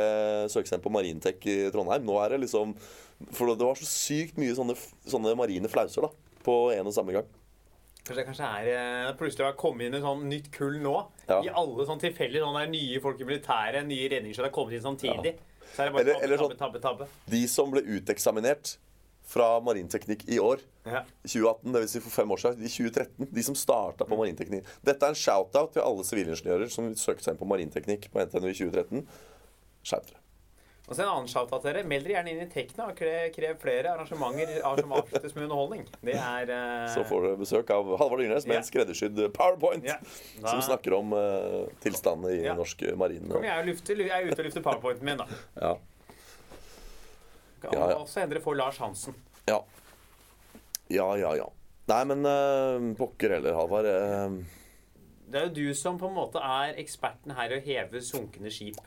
[0.53, 2.07] søke på Marintek i Trondheim.
[2.07, 2.73] Nå er det liksom
[3.35, 4.75] For det var så sykt mye sånne,
[5.07, 6.39] sånne marine flauser, da.
[6.43, 7.27] På en og samme gang.
[8.03, 10.95] Kanskje det kanskje er eh, plutselig har kommet inn et sånn nytt kull nå.
[11.29, 11.37] Ja.
[11.39, 12.43] I alle sånn tilfeller.
[12.43, 15.37] sånn der nye folk i militæret, nye redningsskøyter har kommet inn samtidig.
[15.73, 17.07] Så er det bare Eller- tabbe, eller tabbe, sånn- tabbe, tabbe.
[17.29, 18.77] De som ble uteksaminert
[19.23, 21.03] fra marinteknikk i år, Ja.
[21.25, 21.89] 2018, dvs.
[21.89, 25.15] Si for fem år siden, i 2013, de som starta på marinteknikk Dette er en
[25.15, 29.07] shout-out til alle sivilingeniører som søkte seg inn på marinteknikk på NTNU i 2013.
[29.83, 30.19] Skjerp dere.
[30.83, 31.81] Og så en annen shout dere.
[31.87, 35.85] Meld dere gjerne inn i Tekna og krev, krev flere arrangementer som avsluttes med underholdning.
[36.03, 36.89] Det er uh...
[36.91, 39.87] Så får dere besøk av Halvard Dyrnes med en skreddersydd powerpoint.
[39.87, 40.01] yeah.
[40.41, 42.57] Da- Som snakker om uh, tilstanden i Ja.
[42.59, 43.31] norsk marine.
[43.31, 45.27] Kom, jeg er, lufte, jeg er ute og lufter powerpointen min, da.
[45.61, 45.73] Ja.
[47.63, 47.95] Ja, ja.
[47.95, 49.15] også endre for Lars Hansen.
[49.47, 49.61] ja.
[50.91, 51.45] Ja, ja, ja.
[51.87, 53.87] Nei, men uh, pokker heller, Halvard.
[53.87, 54.35] Uh...
[55.31, 58.51] Det er jo du som på en måte er eksperten her i å heve sunkende
[58.53, 58.77] skip.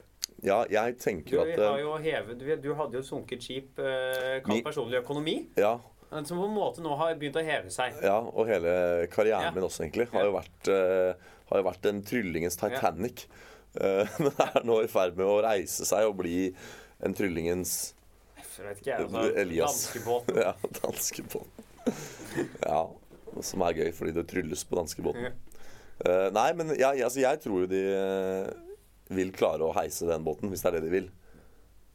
[0.44, 4.42] Ja, jeg Du, at har eh, jo hevet, du, du hadde jo sunket skip eh,
[4.44, 5.79] kalt personlig økonomi, Ja,
[6.11, 7.96] som på en måte nå har begynt å heve seg.
[8.03, 9.55] ja, og hele karrieren Ja.
[9.55, 11.14] min også, egentlig, har jo vært, eh,
[11.51, 13.27] har jo vært en tryllingens Titanic.
[13.77, 14.07] Ja.
[14.16, 16.55] Men er nå i ferd med å reise seg og bli
[17.05, 17.92] en tryllingens
[18.38, 19.05] Jeg vet ikke, jeg.
[19.05, 19.75] Altså, Elias.
[19.83, 20.38] Danskebåten.
[20.46, 21.66] Ja, danskebåten.
[22.64, 22.79] Ja,
[23.44, 25.35] som er gøy fordi det trylles på danskebåten.
[26.01, 28.65] Uh, nei, men jeg, altså, jeg tror jo de eh,
[29.09, 31.11] vil klare å heise den båten, hvis det er det de vil.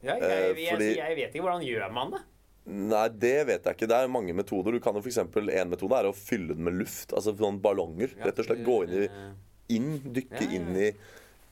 [0.02, 2.21] Ja, jeg, Eh, jeg, fordi- jeg vet ikke hvordan gjør man det.
[2.65, 3.88] Nei, det vet jeg ikke.
[3.88, 4.71] Det er mange metoder.
[4.71, 7.10] Du kan jo for eksempel, En metode er å fylle den med luft.
[7.12, 8.13] Altså sånn ballonger.
[8.24, 9.34] Rett og slett gå inn, i, Eh,
[9.76, 10.60] inn dykke Ja, ja, ja.
[10.60, 10.91] inn i,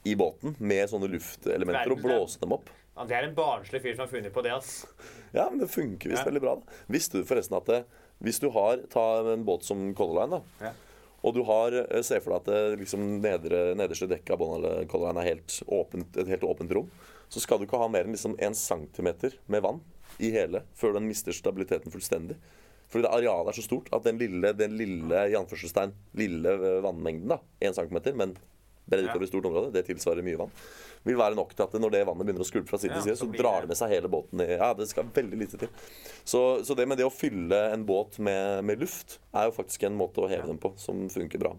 [0.06, 2.70] i båten med sånne luftelementer og blåse dem opp.
[2.96, 4.86] Ja, det er en barnslig fyr som har funnet på det, ass.
[5.34, 6.30] Ja, men det funker visst Ja.
[6.30, 6.54] veldig bra.
[6.56, 6.62] da.
[6.88, 7.84] Visste du forresten at det,
[8.22, 10.72] hvis du har Ta en båt som Color Line, da.
[11.20, 15.30] Og du har eh, Se for deg at liksom, nedre, nederste dekket av båndet er
[15.30, 16.90] helt åpent, et helt åpent rom.
[17.30, 19.82] Så skal du ikke ha mer enn liksom en centimeter med vann
[20.18, 22.38] i hele før den mister stabiliteten fullstendig.
[22.90, 25.26] Fordi det arealet er så stort at den lille, den lille
[26.18, 28.34] lille eh, vannmengden, da, 1 cm, men
[28.88, 29.10] bredt Ja.
[29.12, 30.50] utover et stort område, det tilsvarer mye vann,
[31.04, 33.16] vil være nok til at når det vannet begynner å skvulpe fra side til side,
[33.20, 34.58] så drar det- med seg hele båten ned.
[34.58, 35.68] Ja, det skal veldig lite til.
[36.24, 39.84] Så, så det med det å fylle en båt med, med luft er jo faktisk
[39.84, 41.54] en måte å heve den på som funker bra.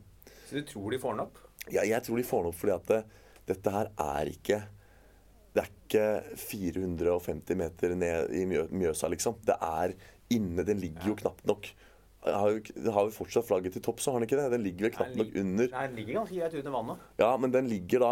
[0.50, 1.38] Så du tror de får den opp?
[1.72, 3.06] Ja, jeg tror de får den opp fordi at det,
[3.48, 4.64] dette her er ikke
[5.54, 9.36] Det er ikke 450 meter ned i Mjøsa, liksom.
[9.44, 9.94] Det er
[10.32, 10.64] inne.
[10.64, 11.68] Den ligger jo knapt nok
[12.26, 14.50] har jo, fortsatt flagget til topps, så har den ikke det?
[14.54, 15.72] Den ligger vel knapt nok under.
[15.74, 17.08] Nei, den ligger ganske greit under vannet.
[17.22, 18.12] Ja, men den ligger da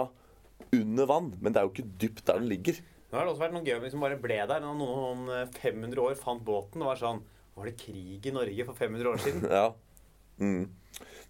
[0.80, 1.34] under vann.
[1.40, 2.80] Men det er jo ikke dypt der den ligger.
[3.10, 4.64] Nå har det også vært noen geomer som bare ble der.
[4.64, 7.22] Når noen eh, 500 år fant båten og var sånn
[7.58, 9.48] Var det krig i Norge for 500 år siden?
[9.60, 9.70] Ja.
[10.40, 10.70] Mm.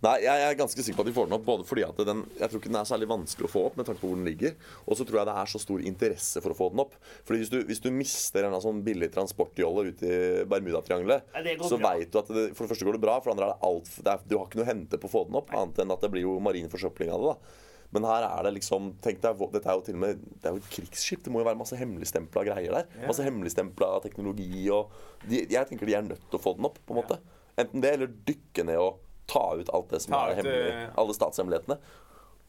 [0.06, 2.22] Nei, jeg er ganske sikker på at de får den opp, både fordi at den
[2.40, 4.28] Jeg tror ikke den er særlig vanskelig å få opp med tanke på hvor den
[4.30, 4.56] ligger,
[4.86, 6.98] og så tror jeg det er så stor interesse for å få den opp.
[7.28, 11.82] Fordi hvis du, hvis du mister en sånn billig transportjolle ute i Bermudatriangelet, Ja, så
[11.82, 13.72] veit du at det, for det første går det bra, for det andre er det
[13.72, 15.84] alt det er, Du har ikke noe å hente på å få den opp, annet
[15.84, 17.34] enn at det blir jo marin forsøpling av det.
[17.34, 20.50] da men her er det liksom Tenk deg, Dette er jo til og med Det
[20.50, 21.24] er jo et krigsskip.
[21.26, 22.90] Det må jo være masse hemmeligstempla greier der.
[22.94, 23.10] Yeah.
[23.10, 24.94] Masse hemmeligstempla teknologi og
[25.26, 27.20] de, Jeg tenker de er nødt til å få den opp, på en måte.
[27.60, 30.76] Enten det, eller dykke ned og ta ut alt det som Ta er ut, hemmelig.
[30.84, 31.80] eh, Alle statshemmelighetene.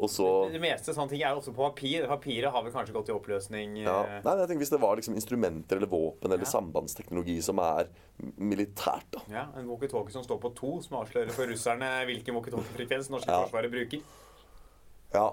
[0.00, 2.06] Og så Det meste sånne ting er også på papir.
[2.08, 3.74] Papiret har vel kanskje gått i oppløsning.
[3.82, 4.20] eh, ja.
[4.24, 6.52] Nei, jeg tenker Hvis det var liksom instrumenter eller våpen eller Ja.
[6.54, 7.90] sambandsteknologi som er
[8.40, 9.20] militært, da.
[9.28, 13.44] Ja, En walkietalkie som står på to, som avslører for russerne hvilken walkietalkie-frekvens norske Ja.
[13.44, 14.00] forsvaret bruker.
[15.12, 15.32] Ja.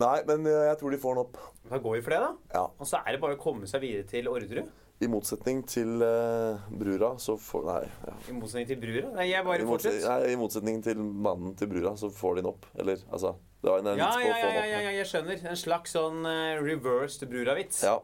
[0.00, 1.36] Nei, men eh, jeg tror de får den opp.
[1.70, 2.32] Da går vi for det, da.
[2.58, 2.64] Ja.
[2.80, 4.66] Og så er det bare å komme seg videre til Orderud.
[5.02, 7.80] I motsetning til uh, Brura, så får Nei.
[8.06, 8.12] Ja.
[8.30, 9.08] I motsetning til Brura.
[9.16, 12.64] Nei, jeg bare nei, I motsetning til mannen til Brura, så får de den opp.
[12.78, 14.62] Eller altså Det var en en Ja, vits på ja, å ja, få den ja,
[14.62, 14.70] opp.
[14.70, 15.42] ja, ja, jeg skjønner.
[15.50, 17.82] En slags sånn uh, reversed Brura-vits.
[17.84, 17.96] Ja.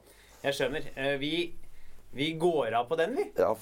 [0.43, 0.91] Jeg skjønner.
[0.99, 1.33] Uh, vi,
[2.19, 3.29] vi går av på den, vi.
[3.39, 3.53] ja.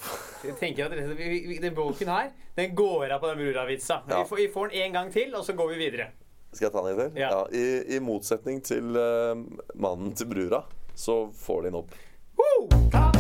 [0.48, 4.00] Jeg tenker at det- vi, vi, Den boken her, den går av på den Brura-vitsa.
[4.08, 4.22] Ja.
[4.22, 6.08] Vi, får- vi får den en gang til, og så går vi videre.
[6.52, 7.20] Skal jeg ta den i til?
[7.20, 7.44] Ja.
[7.52, 9.36] I, I motsetning til uh,
[9.76, 10.64] mannen til Brura,
[10.96, 11.92] så får de den opp.
[12.38, 13.17] Rett?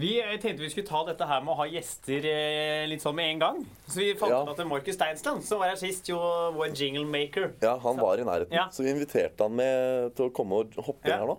[0.00, 3.32] Vi tenkte vi skulle ta dette her med å ha gjester eh, litt sånn med
[3.34, 3.58] en gang.
[3.90, 4.42] Så vi fant Ja.
[4.46, 6.16] ut at Markus Steinsland, som var her sist, jo
[6.56, 8.68] vår jingle maker Ja, han var i nærheten, Ja.
[8.72, 11.38] så vi inviterte han med til å komme og hoppe inn her nå.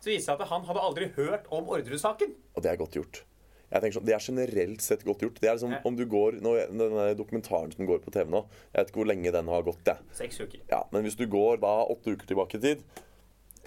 [0.00, 2.34] Så viste det seg at han hadde aldri hørt om Orderud-saken.
[2.56, 3.22] Og det er godt gjort.
[3.70, 5.40] Jeg tenker sånn, Det er generelt sett godt gjort.
[5.40, 5.80] Det er liksom, Ja.
[5.84, 9.06] om du går, nå, Denne dokumentaren som går på TV nå, jeg vet ikke hvor
[9.06, 9.84] lenge den har gått.
[9.84, 9.96] jeg.
[10.12, 10.60] Seks uker.
[10.70, 12.82] Ja, Men hvis du går da åtte uker tilbake i tid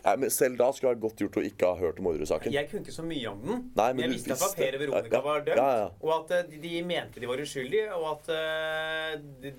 [0.03, 2.53] ja, men Selv da skulle det vært godt gjort å ikke ha hørt om Orderud-saken.
[2.55, 3.61] Jeg kunne ikke så mye om den.
[3.77, 5.87] Nei, men jeg visste at Per og Veronica Ja, var dømt, Ja, ja.
[6.01, 9.53] og at eh, de, de mente de var uskyldige, og at uh, de,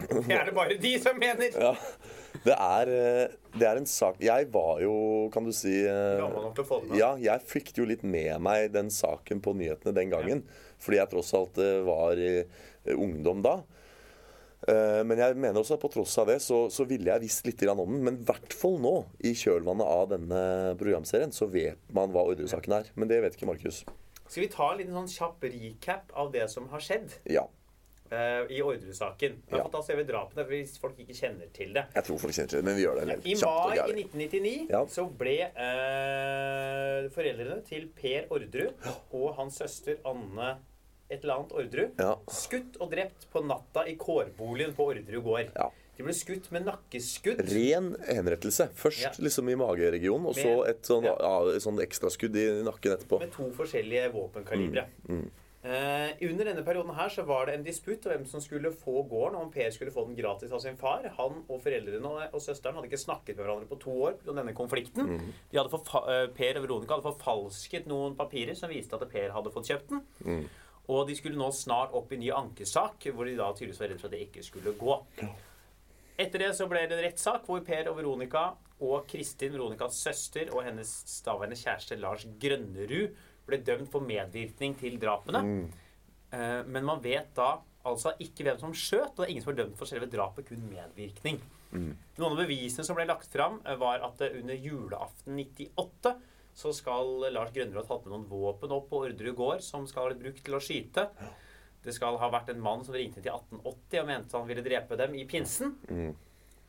[0.28, 1.56] Det er det bare de som mener.
[1.58, 1.72] Ja,
[2.46, 4.94] det er, eh, det er en sak Jeg var jo,
[5.34, 5.74] kan du si.
[5.82, 10.46] Ja, jeg fikk jo litt med meg den saken på nyhetene den gangen.
[10.80, 12.16] Fordi jeg tross alt var
[12.94, 13.58] ungdom da.
[14.70, 17.46] Eh, Men jeg mener også at på tross av det så, så ville jeg visst
[17.48, 18.02] litt om den.
[18.06, 18.94] Men i hvert fall nå,
[19.26, 20.42] i kjølvannet av denne
[20.80, 22.90] programserien, så vet man hva Orderud-saken er.
[22.94, 23.82] Men det vet ikke Markus.
[24.30, 27.48] Skal vi ta en liten sånn kjapp recap av det som har skjedd Ja.
[28.12, 29.40] eh, i Orderud-saken?
[29.50, 29.64] Ja.
[29.72, 31.84] Da ser vi drapene, hvis folk ikke kjenner til det.
[31.96, 34.04] Jeg tror folk kjenner til det, men vi gjør det I kjapt og mai i
[34.04, 34.84] 1999 Ja.
[34.86, 40.52] så ble eh, foreldrene til Per Orderud og hans søster Anne
[41.10, 42.14] et eller annet Orderud Ja.
[42.30, 45.50] skutt og drept på natta i kårboligen på Orderud gård.
[45.54, 45.70] Ja.
[45.96, 47.42] De ble skutt med nakkeskudd.
[47.50, 48.70] Ren henrettelse.
[48.72, 49.10] Først Ja.
[49.18, 51.14] liksom i mageregionen, og så et sånn, ja.
[51.60, 53.18] sånn ekstraskudd i nakken etterpå.
[53.20, 54.86] med to forskjellige våpenkalibre.
[55.08, 55.30] Mm,
[55.62, 59.02] Eh, under denne perioden her så var det en disputt om hvem som skulle få
[59.10, 61.04] gården, og om Per skulle få den gratis av sin far.
[61.18, 64.38] Han og foreldrene og, og søsteren hadde ikke snakket med hverandre på to år om
[64.40, 65.18] denne konflikten.
[65.20, 65.34] Mm.
[65.52, 69.68] De eh, per og Veronica hadde forfalsket noen papirer som viste at Per hadde fått
[69.68, 70.02] kjøpt den.
[70.24, 70.48] Mm.
[70.90, 74.02] Og de skulle nå snart opp i ny ankesak, hvor de da tydeligvis var redd
[74.02, 74.96] for at det ikke skulle gå.
[76.20, 78.50] Etter det så ble det en rettssak hvor Per og Veronica
[78.80, 80.90] og Kristin, Veronicas søster, og hennes
[81.24, 83.14] daværende kjæreste Lars Grønnerud
[83.46, 85.40] ble dømt for medvirkning til drapene.
[85.46, 85.64] Mm.
[86.70, 87.54] Men man vet da
[87.88, 90.50] altså ikke hvem som skjøt, og det er ingen som er dømt for selve drapet,
[90.50, 91.40] kun medvirkning.
[91.70, 96.14] Noen av bevisene som ble lagt fram, eh, var at eh, under julaften 98
[96.56, 100.04] så skal Lars Grønnerud ha tatt med noen våpen opp på Orderud gård som skal
[100.04, 101.06] ha blitt brukt til å skyte.
[101.80, 104.98] Det skal ha vært en mann som ringte til 1880 og mente han ville drepe
[105.00, 105.78] dem i pinsen.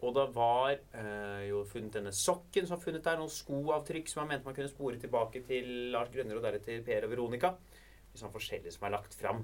[0.01, 4.23] Og det var eh, jo funnet denne sokken som var funnet der, noen skoavtrykk som
[4.23, 7.51] han mente man kunne spore tilbake til Lars Grønner og deretter Per og Veronica.
[8.11, 9.43] Er sånn forskjellig som er lagt fram.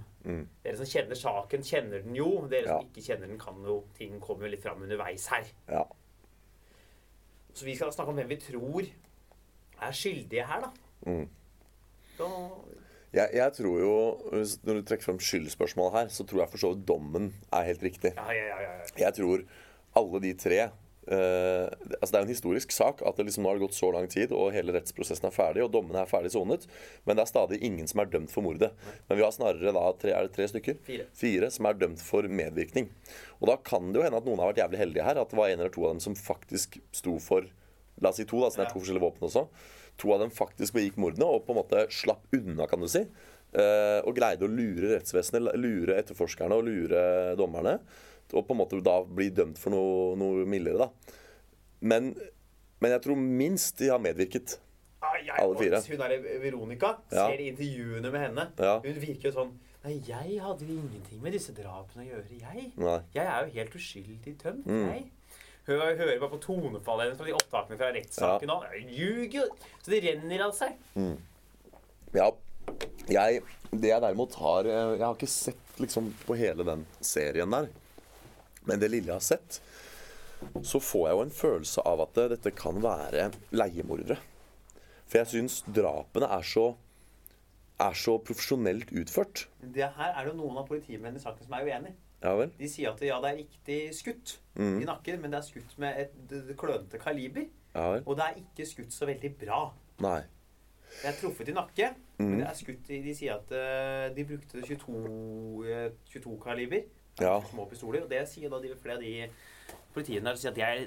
[0.64, 2.32] Dere som kjenner saken, kjenner den jo.
[2.52, 5.52] Dere som ikke kjenner den, kan jo Ting kommer jo litt fram underveis her.
[5.70, 5.86] Ja.
[7.54, 8.90] Så vi skal snakke om hvem vi tror
[9.82, 10.72] er skyldige her, da.
[11.08, 11.28] Mm.
[12.18, 12.32] Da
[13.14, 13.94] Jeg, jeg tror jo,
[14.66, 17.84] Når du trekker frem skyldspørsmålet her, så tror jeg for så vidt dommen er helt
[17.84, 18.12] riktig.
[18.18, 18.92] ja, ja, ja, ja.
[19.06, 19.46] Jeg tror
[19.98, 21.68] alle de tre eh,
[22.02, 23.92] altså Det er jo en historisk sak at det liksom nå har det gått så
[23.96, 26.68] lang tid, og hele rettsprosessen er ferdig, og dommene er ferdig sonet.
[27.06, 28.74] Men det er stadig ingen som er dømt for mordet.
[29.08, 30.82] Men vi har snarere da tre, er det tre stykker?
[31.16, 31.52] Fire.
[31.54, 32.92] som er dømt for medvirkning.
[33.40, 35.22] Og da kan det jo hende at noen har vært jævlig heldige her.
[35.22, 37.48] At det var en eller to av dem som faktisk sto for
[38.02, 39.48] La oss si to, da, siden det er to forskjellige våpen også.
[39.98, 43.02] To av dem faktisk begikk mordene og på en måte slapp unna, kan du si.
[43.58, 47.02] Eh, og greide å lure rettsvesenet, lure etterforskerne og lure
[47.40, 47.80] dommerne.
[48.36, 51.18] Og på en måte da bli dømt for noe, noe mildere, da.
[51.88, 52.12] Men,
[52.84, 54.58] men jeg tror minst de har medvirket.
[55.02, 55.80] Ja, jeg Alle fire.
[55.94, 56.90] Hun er Veronica.
[57.14, 57.28] Ja.
[57.30, 58.48] Ser de intervjuene med henne.
[58.60, 58.78] Ja.
[58.84, 59.56] Hun virker jo sånn
[59.88, 62.64] Nei, jeg hadde jo ingenting med disse drapene å gjøre, jeg.
[62.76, 62.96] Nei.
[63.14, 64.88] Jeg er jo helt uskyldig tømt, Mm.
[64.90, 65.04] jeg.
[65.68, 69.48] Hun hører bare på tonefallet hennes fra de opptakene fra rettssaken og ljuger jo.
[69.84, 70.78] Så det renner av seg.
[72.16, 72.30] Ja,
[73.12, 77.52] jeg, det jeg derimot har eh, Jeg har ikke sett liksom på hele den serien
[77.52, 77.68] der.
[78.68, 79.60] Men det lille jeg har sett,
[80.64, 84.20] så får jeg jo en følelse av at det, dette kan være leiemordere.
[85.08, 86.68] For jeg syns drapene er så
[87.80, 89.46] er så profesjonelt utført.
[89.62, 91.94] Det her er det noen av politimennene i saken som er uenig.
[92.24, 92.50] Ja vel?
[92.58, 94.80] De sier at ja, det er riktig skutt Mm.
[94.82, 97.46] i nakken, men det er skutt med et klønete kaliber.
[97.76, 98.02] Ja vel?
[98.08, 99.60] Og det er ikke skutt så veldig bra.
[100.02, 100.22] Nei.
[101.02, 102.38] Det er truffet i nakke, men Mm.
[102.40, 105.94] det er skutt i De sier at uh, de brukte 22-kaliber.
[106.10, 106.84] 22 kaliber.
[107.20, 107.42] Ja.
[107.52, 108.04] Små pistoler.
[108.06, 109.30] Og det sier da de, flere av de
[109.94, 110.84] politiene der sier at de er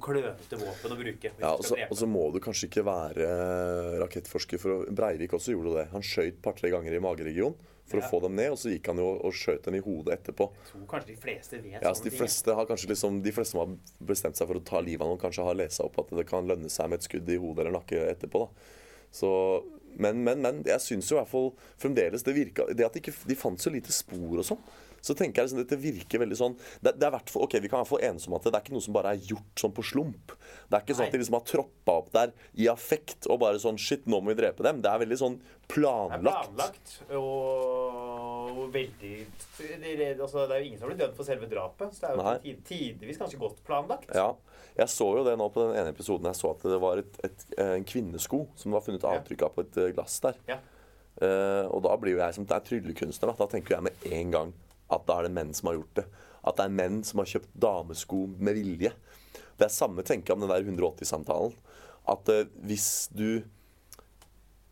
[0.00, 1.32] klønete våpen å bruke.
[1.40, 5.52] Ja, og så, og så må du kanskje ikke være eh, rakettforsker, for Breivik også
[5.54, 5.86] gjorde det.
[5.92, 7.56] Han skøyt par-tre ganger i mageregionen
[7.92, 8.06] for Ja.
[8.06, 10.48] å få dem ned, og så gikk han jo og skjøt dem i hodet etterpå.
[10.50, 12.18] Jeg tror kanskje de fleste vet Ja, altså sånne de ting.
[12.24, 13.76] fleste har kanskje liksom, de fleste som har
[14.12, 16.48] bestemt seg for å ta livet av noen, kanskje har lest opp at det kan
[16.48, 18.46] lønne seg med et skudd i hodet eller nakke etterpå.
[18.48, 18.48] da.
[19.12, 19.30] Så,
[20.00, 23.00] men, men, men jeg syns jo i hvert fall fremdeles det virka Det at de
[23.02, 24.62] ikke, de fant så lite spor og sånn.
[25.02, 26.52] Så tenker jeg liksom dette virker veldig sånn
[26.84, 28.66] det, det er hvert ok, Vi kan være for ensomme om at det, det er
[28.66, 30.34] ikke noe som bare er gjort sånn på slump.
[30.70, 33.60] Det er ikke sånn at de liksom har troppa opp der i affekt og bare
[33.62, 34.80] sånn Shit, nå må vi drepe dem.
[34.84, 36.22] Det er veldig sånn Det er planlagt.
[36.22, 39.14] planlagt og veldig
[40.22, 41.94] altså, det er jo ingen som blir dømt for selve drapet.
[41.96, 44.12] Så det er jo tidvis ganske godt planlagt.
[44.14, 44.32] Ja.
[44.72, 47.16] Jeg så jo det nå på den ene episoden jeg så at det var et,
[47.26, 50.38] et, en kvinnesko som var funnet avtrykk av på et eh, glass der.
[50.48, 50.62] Ja.
[51.20, 54.06] Uh, og da blir jo jeg som det er tryllekunstner, da, da tenker jeg med
[54.16, 54.52] en gang
[54.92, 56.06] at da er det menn som har gjort det.
[56.42, 58.92] At det er menn som har kjøpt damesko med vilje.
[59.58, 61.54] Det er samme tenke om den der 180-samtalen.
[62.10, 63.42] At eh, hvis du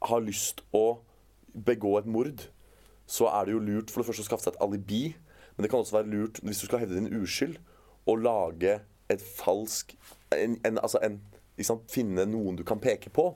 [0.02, 1.00] har lyst å
[1.54, 2.46] begå et mord,
[3.10, 5.02] så er det jo lurt for det første å skaffe seg et alibi.
[5.54, 7.58] Men det kan også være lurt, hvis du skal hevde din uskyld,
[8.08, 8.78] å lage
[9.10, 9.92] et falsk
[10.34, 11.18] en, en, Altså en,
[11.58, 13.32] liksom, finne noen du kan peke på.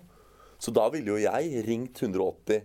[0.58, 2.62] Så da ville jo jeg ringt 180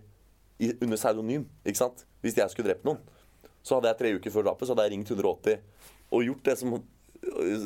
[0.60, 2.06] i, under pseudonym, ikke sant?
[2.24, 3.00] Hvis jeg skulle drept noen.
[3.62, 5.60] Så hadde jeg tre uker før drapet så hadde jeg ringt 180
[6.10, 6.72] og gjort det som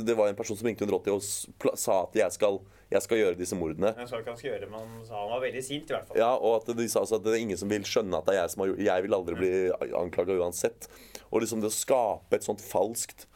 [0.04, 2.58] Det var en person som ringte 180 og sa at jeg skal,
[2.90, 3.92] jeg skal gjøre disse mordene.
[4.00, 5.94] Jeg sa ikke han skal gjøre det, men han sa han var veldig sint, i
[5.94, 6.18] hvert fall.
[6.18, 8.34] Ja, og at de sa også at det er ingen som vil skjønne at det
[8.34, 9.52] er jeg som har gjort Jeg vil aldri bli
[10.00, 10.90] anklaga uansett.
[11.30, 13.28] Og liksom det å skape et sånt falskt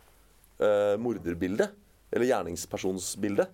[0.59, 1.71] uh, morderbilde,
[2.11, 3.47] eller gjerningspersonsbilde,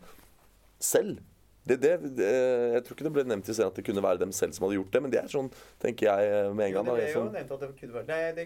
[0.80, 1.20] selv
[1.64, 2.26] det, det, det,
[2.74, 4.66] Jeg tror ikke det ble nevnt i serien at det kunne være dem selv som
[4.66, 5.48] hadde gjort det, men det er sånn,
[5.80, 6.88] tenker jeg med en Jo, gang.
[6.90, 8.44] det ble jo sånn, nevnt at det kunne vært Nei, det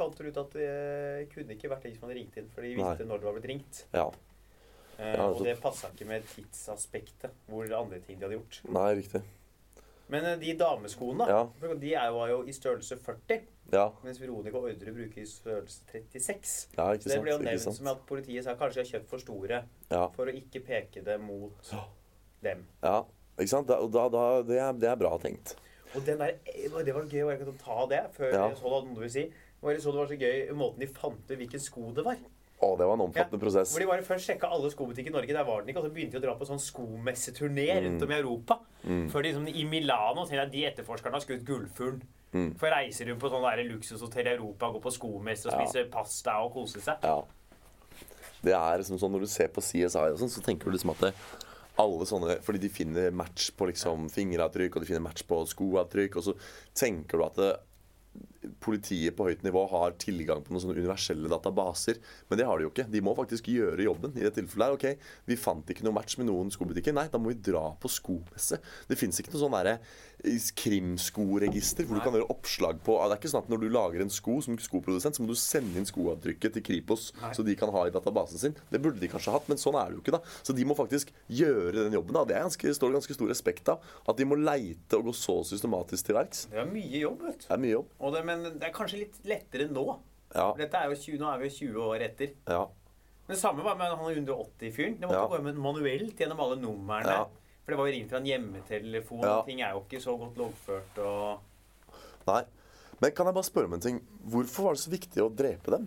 [0.00, 3.04] fant ut at det kunne ikke vært de som hadde ringt inn, for de visste
[3.04, 3.08] Nei.
[3.12, 3.84] når det var blitt ringt.
[3.94, 4.08] ja.
[5.00, 8.58] Eh, Ja, og det passa ikke med tidsaspektet, hvor andre ting de hadde gjort.
[8.68, 9.22] Nei, riktig.
[10.12, 11.44] Men eh, de dameskoene, Ja.
[11.78, 13.40] de er jo, var jo i størrelse 40,
[13.72, 16.68] Ja, mens Veronica Ordre bruker i størrelse 36.
[16.76, 19.18] ja Så det ble jo nevnt som at politiet sa kanskje de har kjøpt for
[19.22, 21.70] store Ja, for å ikke peke det mot
[22.42, 22.66] dem.
[22.82, 23.04] ja.
[23.38, 23.68] Ikke sant?
[23.70, 25.54] Da, da, da, det, er, det er bra tenkt.
[25.94, 28.50] Og den der, eh, det var gøy, å ta det før Ja.
[28.54, 29.32] så noe du vil si.
[29.60, 32.16] Det var så det var så gøy måten de fant ut hvilken sko det var.
[32.60, 33.70] Å, det var en omfattende prosess.
[33.72, 35.32] Hvor de bare først sjekka alle skobutikker i Norge.
[35.32, 35.80] Der var den ikke.
[35.80, 37.84] Og så begynte de å dra på sånn skomesseturné Mm.
[37.86, 38.58] rundt om i Europa.
[38.84, 42.02] Før de liksom, I Milano tenkte jeg de etterforskerne har skutt gullfuglen.
[42.32, 42.54] Mm.
[42.60, 45.84] For reiser rundt på sånn der luksushotell i Europa, går på skomesse og Ja.
[45.90, 46.98] pasta og koser seg.
[47.02, 47.22] Ja.
[48.42, 50.90] Det er liksom sånn Når du ser på CSI og sånn, så tenker du liksom
[50.90, 51.14] at det,
[51.78, 56.16] alle sånne Fordi de finner match på liksom fingeravtrykk, og de finner match på skoavtrykk,
[56.16, 56.34] og så
[56.74, 57.56] tenker du at det,
[58.60, 61.98] politiet på høyt nivå har tilgang på noen sånne universelle databaser.
[62.30, 62.86] Men det har de jo ikke.
[62.90, 64.14] De må faktisk gjøre jobben.
[64.16, 66.94] I det tilfellet her, ok, Vi fant ikke noe match med noen skobutikker.
[66.96, 68.60] Nei, da må vi dra på skomesse.
[68.88, 69.78] Det fins ikke noe sånn derre
[70.60, 74.02] krimskoregister hvor du kan gjøre oppslag på Det er ikke sånn at når du lager
[74.04, 77.32] en sko som skoprodusent, så må du sende inn skoavtrykket til Kripos, Nei.
[77.36, 78.56] så de kan ha i databasen sin.
[78.70, 80.16] Det burde de kanskje hatt, men sånn er det jo ikke.
[80.18, 80.20] da.
[80.44, 82.16] Så de må faktisk gjøre den jobben.
[82.18, 82.24] da.
[82.28, 83.88] Det er ganske, står det ganske stor respekt av.
[84.08, 86.44] At de må leite og gå så systematisk til verks.
[86.52, 87.46] Det er mye jobb, vet du.
[87.48, 87.90] Det er mye jobb.
[88.30, 89.84] Men det er kanskje litt lettere nå.
[90.30, 90.46] Ja.
[90.52, 92.36] For Dette er jo 20, nå er vi jo 20 år etter.
[92.48, 92.62] ja.
[93.26, 94.96] Men det samme var med han 180-fyren.
[94.98, 95.26] Det måtte Ja.
[95.30, 97.12] gå med manuelt gjennom alle numrene.
[97.14, 97.24] Ja.
[97.62, 99.20] For det var jo ringt fra en hjemmetelefon.
[99.22, 99.36] Ja.
[99.46, 100.98] Ting er jo ikke så godt loggført.
[100.98, 101.38] og...
[102.26, 102.40] Nei.
[103.00, 104.00] Men kan jeg bare spørre om en ting?
[104.26, 105.86] Hvorfor var det så viktig å drepe dem?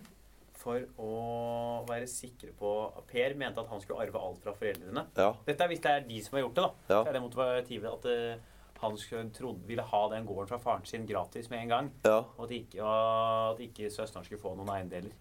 [0.63, 2.69] For å være sikre på
[3.11, 5.03] Per mente at han skulle arve alt fra foreldrene.
[5.19, 5.33] Ja.
[5.45, 6.71] Dette er hvis det er de som har gjort det, da.
[6.95, 7.01] Ja.
[7.03, 8.39] Det er det motivativet at eh,
[8.83, 11.89] han trodde, ville ha den gården fra faren sin gratis med en gang.
[12.05, 12.19] Ja.
[12.37, 15.15] Og at ikke, og at ikke søsteren skulle få noen eiendeler.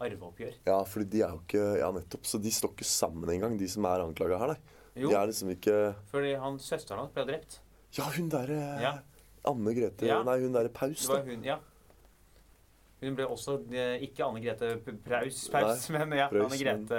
[0.00, 0.54] Arveoppgjør.
[0.64, 2.24] ja, fordi de er jo ikke Ja, nettopp.
[2.24, 4.76] Så de står ikke sammen engang, de som er anklaga her, nei.
[4.96, 5.74] Jo, De er liksom ikke
[6.10, 7.58] fordi han, søsteren hans ble drept.
[7.98, 8.94] Ja, hun derre Ja.
[9.44, 10.22] Anne Grete Ja.
[10.24, 11.20] Nei, hun derre Paus, da.
[11.22, 11.58] hun, ja.
[13.00, 14.72] Hun ble også eh, Ikke Anne Grete
[15.04, 16.98] Praus, Paus, men ja, Anne Grete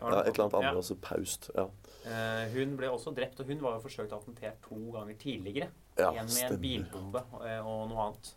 [0.00, 0.96] Ja, et eller annet annet også.
[1.04, 1.50] Paust.
[1.54, 1.66] Ja.
[2.06, 5.68] Eh, hun ble også drept, og hun var jo forsøkt attentert to ganger tidligere.
[5.98, 6.54] Ja, en med stemmer.
[6.56, 8.30] en bilbombe eh, og noe annet.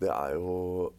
[0.00, 0.92] Det er jo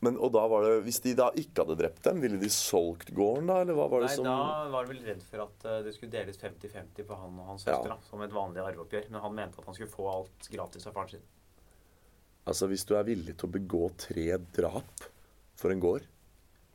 [0.00, 3.10] Men og da var det Hvis de da ikke hadde drept dem, ville de solgt
[3.14, 5.64] gården da, eller hva var det Nei, som Da var de vel redd for at
[5.66, 7.74] eh, det skulle deles 50-50 på han og hans Ja.
[7.74, 7.88] søster.
[7.88, 9.08] da, Som et vanlig arveoppgjør.
[9.10, 11.26] Men han mente at han skulle få alt gratis av faren sin.
[12.46, 15.02] Altså, hvis du er villig til å begå tre drap
[15.58, 16.06] for en gård,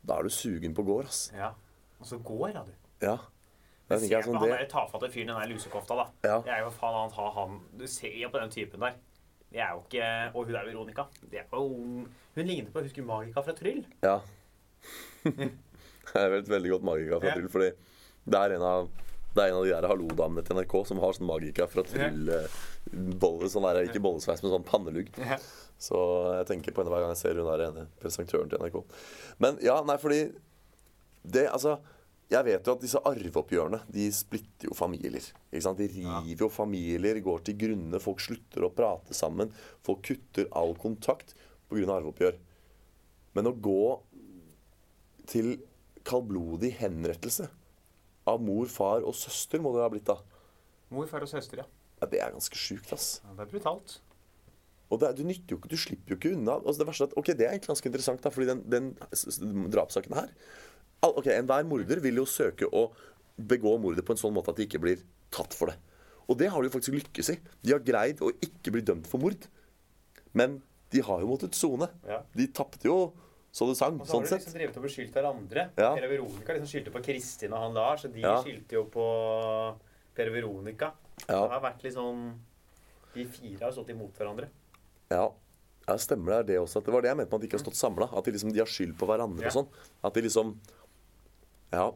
[0.04, 1.30] da er du sugen på gård, ass.
[1.34, 1.54] Ja.
[1.98, 2.72] Altså gård, går, ja, du.
[3.06, 3.16] Ja.
[3.90, 6.06] Jeg ser jeg på sånn han det der tafatte fyren, den der lusekofta, da.
[6.24, 6.38] Ja.
[6.46, 8.96] Det er jo faen annet har han Du ser jo på den typen der.
[9.54, 11.06] Det er jo ikke Og hun er Veronica.
[11.22, 11.64] Det er jo
[12.34, 13.84] Hun ligner på Husker du Magika fra Tryll?
[14.02, 14.18] Ja.
[16.14, 17.36] jeg vet veldig godt Magika fra Ja.
[17.38, 17.72] Tryll, fordi
[18.24, 18.92] det er en av
[19.34, 22.28] det er en av de der hallo-damene til NRK som har sånn Magika fra Tryll
[22.30, 22.58] eh,
[23.50, 25.10] sånn der, Ikke bollesveis, men sånn pannelugg.
[25.82, 25.98] Så
[26.36, 28.78] jeg tenker på henne hver gang jeg ser hun der ene presentøren til NRK.
[29.42, 30.20] Men ja, nei, fordi
[31.26, 31.80] det, altså
[32.32, 35.26] Jeg vet jo at disse arveoppgjørene de splitter jo familier.
[35.52, 35.78] Ikke sant?
[35.78, 38.00] De river jo familier, går til grunne.
[38.02, 39.52] Folk slutter å prate sammen.
[39.84, 41.34] Folk kutter all kontakt
[41.68, 41.84] pga.
[41.98, 42.38] arveoppgjør.
[43.36, 43.78] Men å gå
[45.30, 45.56] til
[46.04, 47.50] kaldblodig henrettelse
[48.28, 50.18] av mor, far og søster må det ha blitt, da.
[50.94, 51.68] Mor, far og søster, ja.
[52.00, 53.20] Ja, det er ganske sjukt, ass.
[53.24, 53.32] ja.
[53.36, 53.98] Det er brutalt.
[54.92, 56.58] Og det, du nytter jo ikke, du slipper jo ikke unna.
[56.60, 59.68] Altså det verste er at, ok, det er egentlig ganske interessant, da, fordi den, den
[59.72, 60.32] drapssaken her
[61.08, 62.90] ok, Enhver morder vil jo søke å
[63.38, 65.76] begå mordet på en sånn måte at de ikke blir tatt for det.
[66.28, 67.38] Og det har de jo faktisk lykkes i.
[67.62, 69.46] De har greid å ikke bli dømt for mord.
[70.32, 71.88] Men de har jo måttet sone.
[72.08, 72.22] Ja.
[72.34, 73.12] De tapte jo
[73.54, 75.68] så det sang, Og så har sånn du liksom drevet og beskyldt hverandre.
[75.78, 75.92] Ja.
[75.94, 78.42] Per Veronica liksom skyldte på Kristin og han Lars, og de Ja.
[78.42, 79.04] skyldte jo på
[80.14, 80.90] Per Veronica.
[80.90, 80.92] Veronica.
[81.28, 82.34] Det har vært litt sånn
[83.14, 84.48] De fire har stått imot hverandre.
[85.10, 85.28] ja.
[85.86, 86.38] ja, stemmer det.
[86.38, 86.78] er det også.
[86.80, 88.08] At det var det jeg mente med at de ikke har stått samla.
[88.16, 89.46] At de liksom de har skyld på hverandre Ja.
[89.46, 89.68] og sånn.
[90.02, 90.58] At de liksom
[91.74, 91.90] Ja.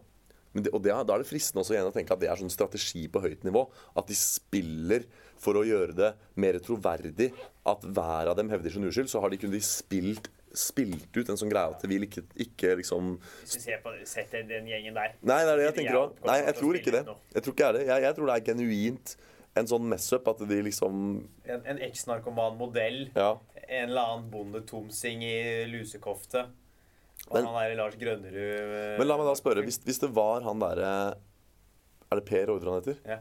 [0.57, 2.39] Men det, og det, da er det fristende også igjen å tenke at det er
[2.41, 3.67] sånn strategi på høyt nivå.
[4.01, 5.05] At de spiller
[5.39, 6.09] for å gjøre det
[6.41, 7.29] mer troverdig
[7.69, 9.11] at hver av dem hevder sin uskyld.
[9.13, 13.19] Så har de kunnet spilt, spilt ut en sånn greie at vil ikke, ikke liksom
[13.45, 16.01] Hvis du ser på setter den- den gjengen der Nei, det er det jeg tenker
[16.01, 16.17] òg.
[16.27, 17.05] Nei, jeg tror ikke det.
[17.37, 17.87] Jeg tror ikke er det.
[17.93, 19.17] Jeg, jeg tror det er genuint
[19.59, 23.11] en sånn mess-up at de liksom En, en eks-narkoman modell.
[23.15, 23.37] Ja.
[23.69, 25.37] En eller annen bondetomsing i
[25.69, 26.47] lusekofte.
[27.35, 30.41] Men- han der Lars Grønnerud eh, Men la meg da spørre, hvis, hvis det var
[30.47, 30.93] han derre
[32.11, 33.01] Er det Per Ordre han heter?
[33.05, 33.19] Ja.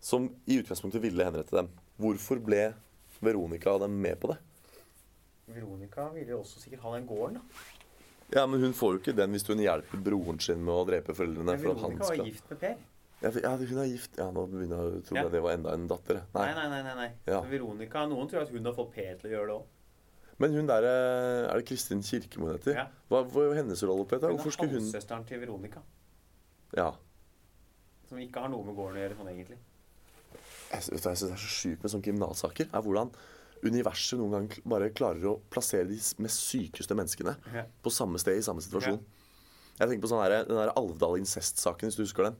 [0.00, 1.68] Som i utgangspunktet ville henrette dem.
[2.00, 2.74] Hvorfor ble
[3.20, 4.38] Veronica og dem med på det?
[5.50, 7.66] Veronica ville jo også sikkert ha den gården, da.
[8.36, 11.12] Ja, Men hun får jo ikke den hvis hun hjelper broren sin med å drepe
[11.18, 11.50] foreldrene.
[11.50, 12.76] Men For Veronica var gift med Per.
[13.24, 14.14] ja, ja, hun er gift.
[14.16, 15.28] Ja, Nå begynner jeg å tro Ja.
[15.28, 16.22] det var enda en datter.
[16.34, 16.82] Nei, nei, nei.
[16.86, 17.10] nei, nei.
[17.26, 17.40] Ja.
[17.42, 19.64] Veronica, Noen tror at hun har fått Per til å gjøre det òg.
[20.40, 22.74] Men hun der Er det Kristin Kirkemo hun heter?
[22.78, 22.86] Ja.
[23.10, 24.30] Hva var hennes rolle på dette?
[24.30, 25.82] Hun Hvorfor er skulle hun halvsøsteren til Veronica.
[26.76, 26.90] Ja.
[28.08, 29.58] Som ikke har noe med gården å gjøre sånn egentlig.
[30.70, 32.68] Jeg synes, jeg synes det er så sjukt med sånne kriminalsaker.
[32.72, 33.10] Er hvordan
[33.66, 37.64] universet noen gang bare klarer å plassere de mest sykeste menneskene Ja.
[37.82, 39.00] på samme sted i samme situasjon.
[39.80, 42.36] Jeg tenker på sånn her, den der Alvdal incest-saken, hvis du husker den.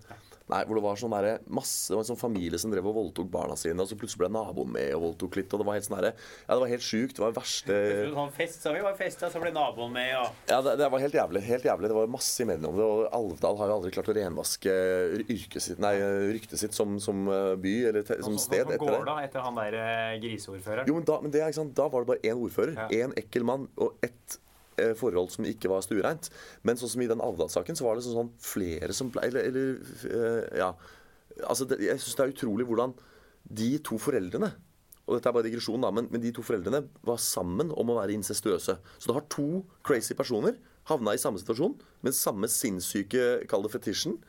[0.51, 2.97] Nei, Hvor det var sånn der, masse, det var en sånn familie som drev og
[2.97, 5.53] voldtok barna sine, og så plutselig ble naboen med og voldtok litt.
[5.55, 7.15] og Det var helt sånn der, ja, det var helt sjukt.
[7.17, 7.77] Det var det verste
[8.11, 10.99] Sånn fest, så vi var festa, så ble naboen med, og Ja, det, det var
[11.05, 11.43] helt jævlig.
[11.47, 11.89] helt jævlig.
[11.93, 12.89] Det var masse i mediene om det.
[12.91, 14.75] Og Alvdal har jo aldri klart å renvaske
[15.31, 15.95] yrket sitt, nei,
[16.35, 19.07] ryktet sitt som, som eh, by eller te, som sted Sånn etter går det.
[19.09, 20.91] da etter han der eh, griseordføreren.
[20.91, 23.09] Jo, men da, men det, er da var det bare én ordfører, Ja.
[23.21, 24.39] ekkel mann og ett
[24.97, 26.31] forhold som ikke var stuereint.
[26.67, 29.51] Men sånn som i den Alvdal-saken, så var det sånn, sånn flere som ble Eller,
[29.51, 29.77] eller
[30.09, 30.73] eh, ja.
[31.47, 32.97] Altså, det, jeg syns det er utrolig hvordan
[33.51, 34.53] de to foreldrene
[35.11, 37.97] og dette er bare digresjon, da, men, men de to foreldrene var sammen om å
[37.97, 38.77] være incestuøse.
[38.79, 40.55] Så du har to crazy personer
[40.87, 41.75] havna i samme situasjon
[42.07, 44.21] med samme sinnssyke, kall det fetisjen.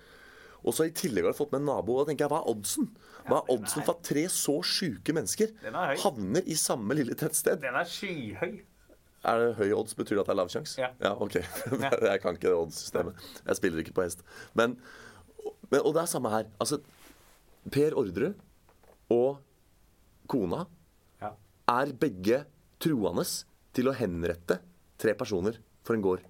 [0.62, 1.96] Og så i tillegg har du fått med en nabo.
[1.96, 2.90] Og da tenker jeg, Hva er oddsen?
[3.28, 7.62] Hva er oddsen for at tre så sjuke mennesker er havner i samme lille tettsted?
[7.64, 8.60] Den er skyhøy.
[9.24, 9.94] Er det høy odds?
[9.98, 10.80] Betyr det at det er lav sjanse?
[10.82, 11.12] Ja.
[11.14, 11.36] ok.
[12.10, 13.22] jeg kan ikke oddssystemet.
[13.46, 14.24] Jeg spiller ikke på hest.
[14.58, 14.78] Men,
[15.70, 16.48] men, og det er samme her.
[16.60, 16.80] Altså,
[17.72, 18.32] Per Ordre
[19.14, 19.38] og
[20.32, 20.64] kona
[21.22, 21.34] Ja.
[21.70, 22.42] er begge
[22.82, 23.26] truende
[23.78, 24.58] til å henrette
[25.02, 26.26] tre personer for en gård.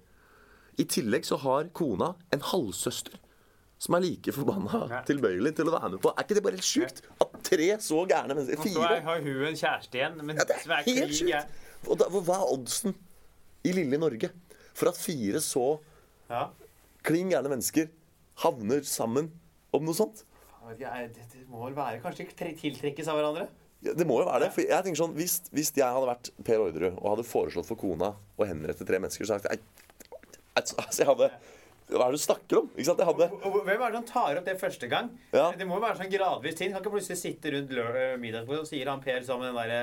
[0.80, 3.16] I tillegg så har kona en halvsøster
[3.82, 5.00] som er like forbanna Ja.
[5.08, 6.12] tilbøyelig til å være med på.
[6.12, 7.00] Er ikke det bare helt sjukt?
[7.20, 10.60] At tre så gærne mennesker Og så har hun en kjæreste igjen, men Ja, det
[10.60, 11.61] er helt sjukt.
[11.88, 12.94] Og da, hva er oddsen
[13.66, 14.30] i lille Norge
[14.72, 15.78] for at fire så
[16.30, 16.48] Ja.
[17.04, 17.88] klin gærne mennesker
[18.42, 19.30] havner sammen
[19.74, 20.24] om noe sånt?
[20.62, 23.48] Jeg vet ikke, det, det må vel være Kanskje tiltrekkes av hverandre?
[23.82, 24.52] Ja, det må jo være det.
[24.54, 27.80] For jeg tenker sånn, hvis, hvis jeg hadde vært Per Orderud og hadde foreslått for
[27.80, 29.64] kona å henrette tre mennesker, så hadde jeg
[30.54, 31.28] altså, jeg hadde,
[31.90, 32.68] Hva er det du snakker om?
[32.76, 33.02] Ikke sant?
[33.02, 35.10] Jeg hadde Hvem er det som tar opp det første gang?
[35.34, 35.48] Ja.
[35.58, 36.70] Det må jo være sånn gradvis ting.
[36.72, 37.74] Kan ikke plutselig sitte rundt
[38.22, 39.82] middagsbordet og sier han Per sammen den derre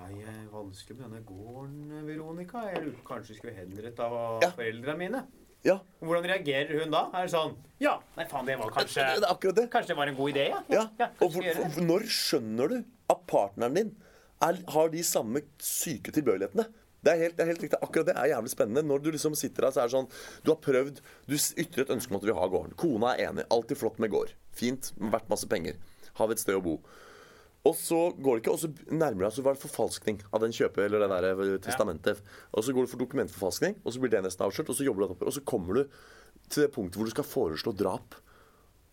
[0.00, 2.64] Nei, vanskelig med denne gården, Veronica.
[2.70, 4.50] Jeg på kanskje skulle henrette av Ja.
[4.50, 5.26] foreldrene mine.
[5.62, 7.10] Ja, Hvordan reagerer hun da?
[7.12, 9.70] Er det sånn Ja, nei faen, det var kanskje det det, det.
[9.70, 10.62] Kanskje det var en god idé, ja?
[10.70, 10.88] Ja.
[10.98, 13.90] ja Og vi for, når skjønner du at partneren din
[14.40, 16.64] er, har de samme syke tilbøyelighetene?
[17.04, 17.78] Det er, helt, det er helt riktig.
[17.80, 18.82] Akkurat det er jævlig spennende.
[18.84, 20.08] Når du liksom sitter der, så er det sånn
[20.44, 22.74] Du har prøvd Du ytrer et ønske om at du vil ha gården.
[22.76, 23.46] Kona er enig.
[23.52, 24.32] Alltid flott med gård.
[24.52, 24.92] Fint.
[24.96, 25.78] Verdt masse penger.
[26.20, 26.78] Har vi et sted å bo.
[27.68, 30.54] Og så går det ikke, og så nærmer det deg så var forfalskning av den
[30.56, 32.22] kjøpet eller det der eh, testamentet.
[32.56, 35.04] Og så går du for dokumentforfalskning, og så blir det nesten avslørt, og så jobber
[35.04, 35.82] du oppover, og så kommer du
[36.48, 38.16] til det punktet hvor du skal foreslå drap.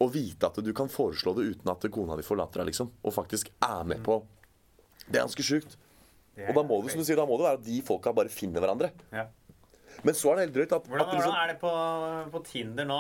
[0.03, 2.91] Og vite at du kan foreslå det uten at kona di forlater deg, liksom.
[3.07, 4.20] Og faktisk er med på
[5.07, 5.78] Det er ganske sjukt.
[6.38, 8.30] Og da må det som du sier, da må det være at de folka bare
[8.30, 8.91] finner hverandre.
[9.15, 9.30] Ja.
[10.05, 11.72] Men så er det helt drøyt at, Hvordan, at liksom, hvordan er det på,
[12.36, 12.99] på Tinder nå?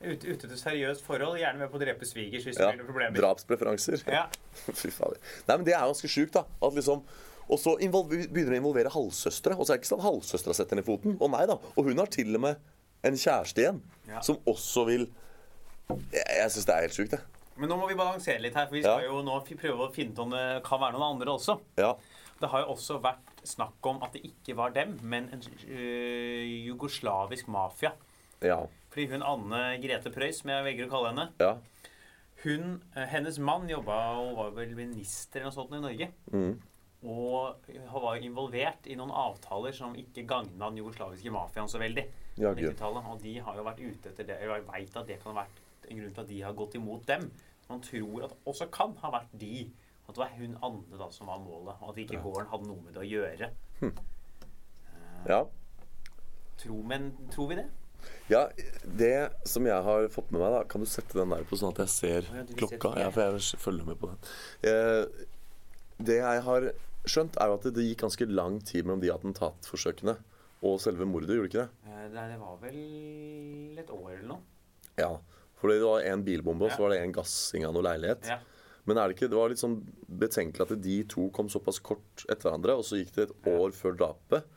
[0.00, 1.36] Ute, ute til seriøst forhold.
[1.40, 3.18] Gjerne med på å drepe svigers hvis ja, det blir problemer.
[3.20, 4.00] Drapspreferanser.
[4.08, 4.26] Ja.
[4.80, 5.18] Fy fader.
[5.48, 6.46] Nei, men det er ganske sjukt, da.
[6.64, 7.04] At liksom
[7.50, 9.56] og så begynner det å involvere halvsøstre.
[9.58, 11.16] Og så er det ikke sånn at halvsøstera setter i foten.
[11.18, 11.56] Og nei da.
[11.74, 12.60] Og hun har til og med
[13.06, 14.20] en kjæreste igjen Ja.
[14.22, 15.08] som også vil
[16.14, 17.46] Jeg, jeg syns det er helt sjukt, jeg.
[17.58, 19.08] Men nå må vi balansere litt her, for vi skal Ja.
[19.10, 21.56] jo nå prøve å finne ut om det kan være noen andre også.
[21.82, 21.96] Ja.
[22.40, 26.68] Det har jo også vært snakk om at det ikke var dem, men en øh,
[26.70, 27.90] jugoslavisk mafia.
[28.40, 28.62] Ja.
[28.90, 31.52] Fordi hun Anne Grete Preus, som jeg velger å kalle henne, Ja.
[32.44, 36.08] hun, øh, hennes mann jobba og var vel minister eller noe sånt i Norge.
[36.32, 36.60] Mm.
[37.02, 37.56] Og
[37.88, 42.04] han var involvert i noen avtaler som ikke gagna den jugoslaviske mafiaen så veldig.
[42.36, 42.74] Ja, på gud.
[42.74, 44.40] 90-tallet, Og de har jo vært ute etter det.
[44.40, 47.06] Jeg veit at det kan ha vært en grunn til at de har gått imot
[47.06, 47.30] dem.
[47.70, 49.70] Man tror at også kan ha vært de.
[50.08, 51.76] At det var hun Anne da som var målet.
[51.80, 53.50] Og at ikke gården hadde noe med det å gjøre.
[55.28, 55.44] ja.
[56.60, 57.68] Tro, men tror vi det?
[58.30, 58.44] Ja,
[58.84, 61.72] det som jeg har fått med meg, da Kan du sette den der på sånn
[61.74, 62.94] at jeg ser ja, klokka?
[63.00, 64.20] Ja, for jeg følger med på den.
[64.70, 65.26] Eh,
[66.00, 66.68] det jeg har
[67.10, 70.14] skjønt, er jo at det, det gikk ganske lang tid mellom de attentatforsøkene
[70.66, 71.90] og selve mordet, gjorde det ikke det?
[71.90, 74.40] Eh, Nei, det var vel et år eller noe.
[75.00, 75.10] Ja.
[75.60, 78.30] Fordi det var en bilbombe, og så var det en gassing av noe leilighet.
[78.30, 78.38] Ja.
[78.88, 79.76] Men er det ikke, det var litt sånn
[80.20, 83.74] betenkelig at de to kom såpass kort etter hverandre, og så gikk det et år
[83.76, 84.48] før drapet.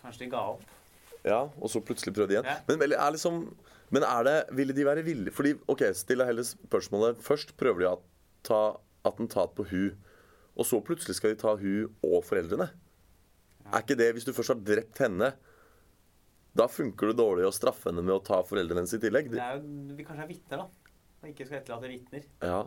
[0.00, 0.64] Kanskje de ga opp.
[1.26, 2.48] Ja, og så plutselig prøvde igjen.
[2.48, 2.60] Ja.
[2.68, 3.42] Men, er liksom,
[3.92, 7.82] men er det, ville de være villige Fordi, ok, still deg heller spørsmålet Først prøver
[7.82, 7.98] de å
[8.46, 8.60] ta
[9.06, 9.90] attentat på hun
[10.56, 12.70] Og så plutselig skal de ta hun og foreldrene
[13.68, 15.32] Er ikke det, hvis du først har drept henne
[16.56, 19.42] Da funker det dårlig å straffe henne med å ta foreldrene hennes i tillegg Det
[19.44, 20.92] er jo, vi kanskje er vitner, da.
[21.20, 22.28] Og ikke skal etterlate vitner.
[22.40, 22.60] ja.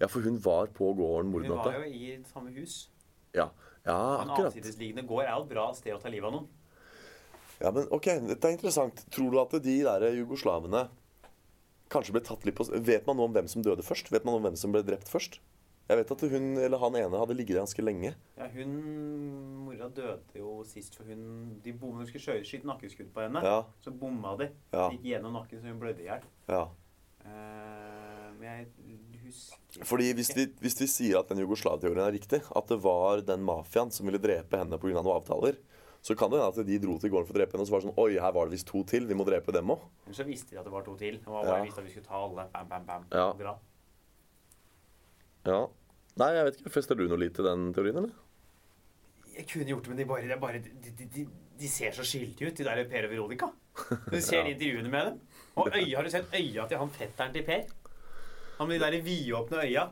[0.00, 2.86] ja, for hun var på gården Hun var jo i samme hus.
[3.36, 3.50] Ja,
[3.84, 6.48] ja En avsidesliggende gård er jo et bra sted å ta livet av noen.
[7.60, 10.86] Ja, men ok, dette er interessant Tror du at de der jugoslavene
[11.92, 14.10] Kanskje ble tatt litt på Vet man noe om hvem som døde først?
[14.12, 15.40] Vet man noe om hvem som ble drept først?
[15.86, 18.10] Jeg vet at hun eller han ene hadde ligget ganske lenge.
[18.34, 18.72] Ja, hun
[19.62, 23.42] Mora døde jo sist, for hun De bomma Hun skulle skyte nakkeskudd på henne.
[23.44, 24.50] Ja, Så bomma de.
[24.74, 26.26] ja, Gikk gjennom nakken, så hun blødde i hjel.
[26.50, 26.64] ja.
[27.26, 32.38] Uh, men jeg husker Fordi hvis vi, hvis vi sier at den Jugoslav-teorien er riktig,
[32.38, 34.92] at det var den mafiaen som ville drepe henne pga.
[34.94, 35.58] noen avtaler,
[36.06, 37.74] så kan det hende at de dro til gården for å drepe henne, og så
[37.74, 39.08] var det sånn Oi, her var det visst to til.
[39.10, 39.80] Vi må drepe dem òg.
[40.06, 41.16] Men så visste de at det var to til.
[41.18, 41.50] Det var Ja.
[41.56, 42.44] bare visste at vi skulle ta alle.
[42.54, 43.06] Bam, bam, bam.
[43.10, 43.24] Ja.
[43.32, 43.56] og dra.
[45.46, 45.58] Ja.
[46.16, 46.72] Nei, jeg vet ikke.
[46.78, 48.14] Fester du noe litt til den teorien, eller?
[49.36, 51.26] Jeg kunne gjort det, men de, bare, er bare, de, de, de,
[51.60, 53.50] de ser så skilte ut, de der Per og Veronica.
[54.08, 54.54] Du ser Ja.
[54.54, 55.20] intervjuene med dem.
[55.56, 57.66] Og øya, har du sett øya til han fetteren til Per?
[58.58, 59.90] Han med de der vidåpne øya.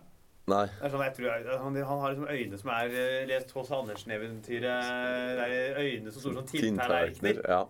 [0.51, 0.67] Nei.
[0.83, 3.71] Er sånn, jeg tror, han, han har liksom øyne som er eh, lest H.C.
[3.79, 4.91] Andersen-eventyret.
[5.39, 7.41] Det er øyne som store som Tinntallerkener.
[7.49, 7.63] Ja.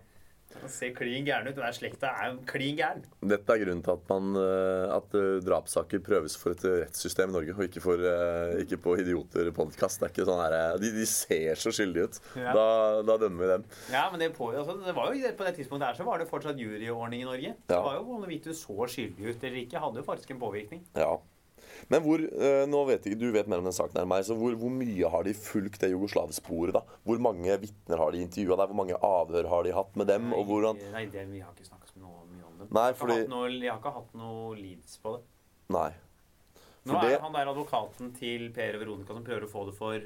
[0.63, 1.57] Han ser klin gæren ut.
[1.57, 3.03] Den der slekta er jo klin gæren.
[3.27, 7.33] Dette er grunnen til at, man, eh, at eh, drapssaker prøves for et eh, rettssystem
[7.33, 10.01] i Norge, og ikke, for, eh, ikke på idioter-podkast.
[10.01, 12.21] Det er ikke sånn her, eh, de, de ser så skyldige ut.
[12.39, 12.55] Ja.
[12.57, 12.67] Da,
[13.11, 13.69] da dømmer vi dem.
[13.93, 16.31] Ja, men det, på, altså, det var jo På det tidspunktet her så var det
[16.31, 17.55] fortsatt juryordning i Norge.
[17.71, 20.85] Det var jo hvorvidt du så skyldig ut eller ikke, hadde jo faktisk en påvirkning.
[20.95, 21.17] Ja.
[21.91, 24.37] Men hvor, eh, nå vet ikke, Du vet mer om den saken enn meg, så
[24.39, 26.73] hvor, hvor mye har de fulgt det jugoslavsporet?
[26.73, 26.81] da?
[27.05, 28.67] Hvor mange vitner har de intervjua der?
[28.71, 30.33] Hvor mange avhør har de hatt med dem?
[30.33, 30.81] og hvordan...
[30.93, 32.69] Nei, det, vi har ikke snakket noe, mye om dem.
[32.73, 35.23] Nei, jeg, har fordi- noe, jeg har ikke hatt noe leads på det.
[35.77, 35.91] Nei.
[36.85, 39.75] Nå er det- han der advokaten til Per og Veronica som prøver å få det,
[39.79, 40.01] for,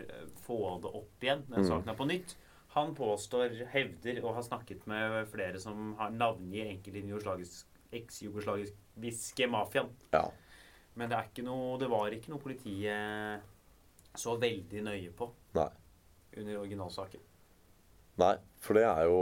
[0.46, 1.42] få det opp igjen.
[1.50, 1.68] Den Mm.
[1.68, 2.34] saken er på nytt.
[2.74, 6.66] Han påstår, hevder og har snakket med flere som har navngir
[7.92, 9.88] eks-jugoslaviske mafiaen.
[10.12, 10.30] Ja.
[10.98, 15.70] Men det, er ikke noe, det var ikke noe politiet så veldig nøye på Nei.
[16.40, 17.22] under originalsaken.
[18.18, 19.20] Nei, for det er jo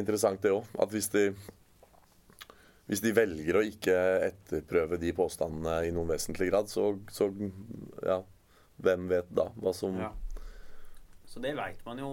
[0.00, 0.68] interessant, det òg.
[0.80, 1.26] At hvis de
[2.90, 3.94] hvis de velger å ikke
[4.26, 7.28] etterprøve de påstandene i noen vesentlig grad, så, så
[8.02, 8.16] ja,
[8.82, 10.10] hvem vet da hva som Ja.
[11.30, 12.08] Så det veit man jo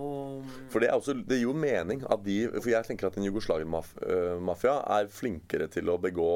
[0.70, 3.26] For det, er også, det gir jo mening at de For jeg tenker at en
[3.26, 6.30] Jugoslavia-mafia er flinkere til å begå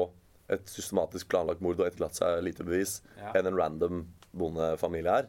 [0.52, 3.32] et systematisk planlagt mord og etterlatt seg lite bevis Ja.
[3.34, 5.28] enn en random bondefamilie her.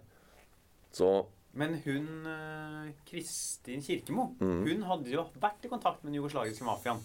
[0.91, 4.63] Så Men hun eh, Kristin Kirkemo Mhm.
[4.67, 7.01] hun hadde jo vært i kontakt med den jugoslaviske mafiaen.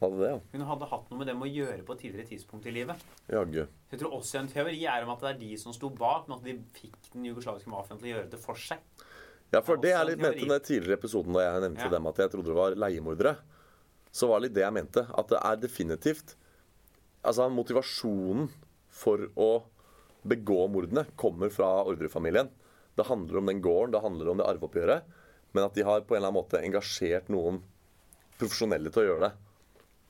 [0.00, 0.38] hadde det, ja.
[0.58, 2.96] Hun hadde hatt noe med dem å gjøre på et tidligere tidspunkt i livet.
[3.30, 3.68] Jaggu.
[3.92, 6.38] Jeg tror også en teori er om at det er de som sto bak, men
[6.38, 8.78] at de fikk den jugoslaviske mafiaen til å gjøre det for seg.
[9.52, 11.82] Ja, for Det det er litt en ment i den tidligere episoden da jeg nevnte
[11.84, 11.88] Ja.
[11.90, 13.36] dem at jeg trodde det var leiemordere.
[14.10, 15.06] Så var det litt det jeg mente.
[15.16, 16.34] At det er definitivt
[17.24, 18.48] Altså motivasjonen
[18.92, 19.50] for å
[20.26, 22.48] begå mordene kommer fra ordrefamilien.
[22.96, 25.02] Det handler om den gården, det handler om det arveoppgjøret.
[25.54, 27.62] Men at de har på en eller annen måte engasjert noen
[28.40, 29.32] profesjonelle til å gjøre det.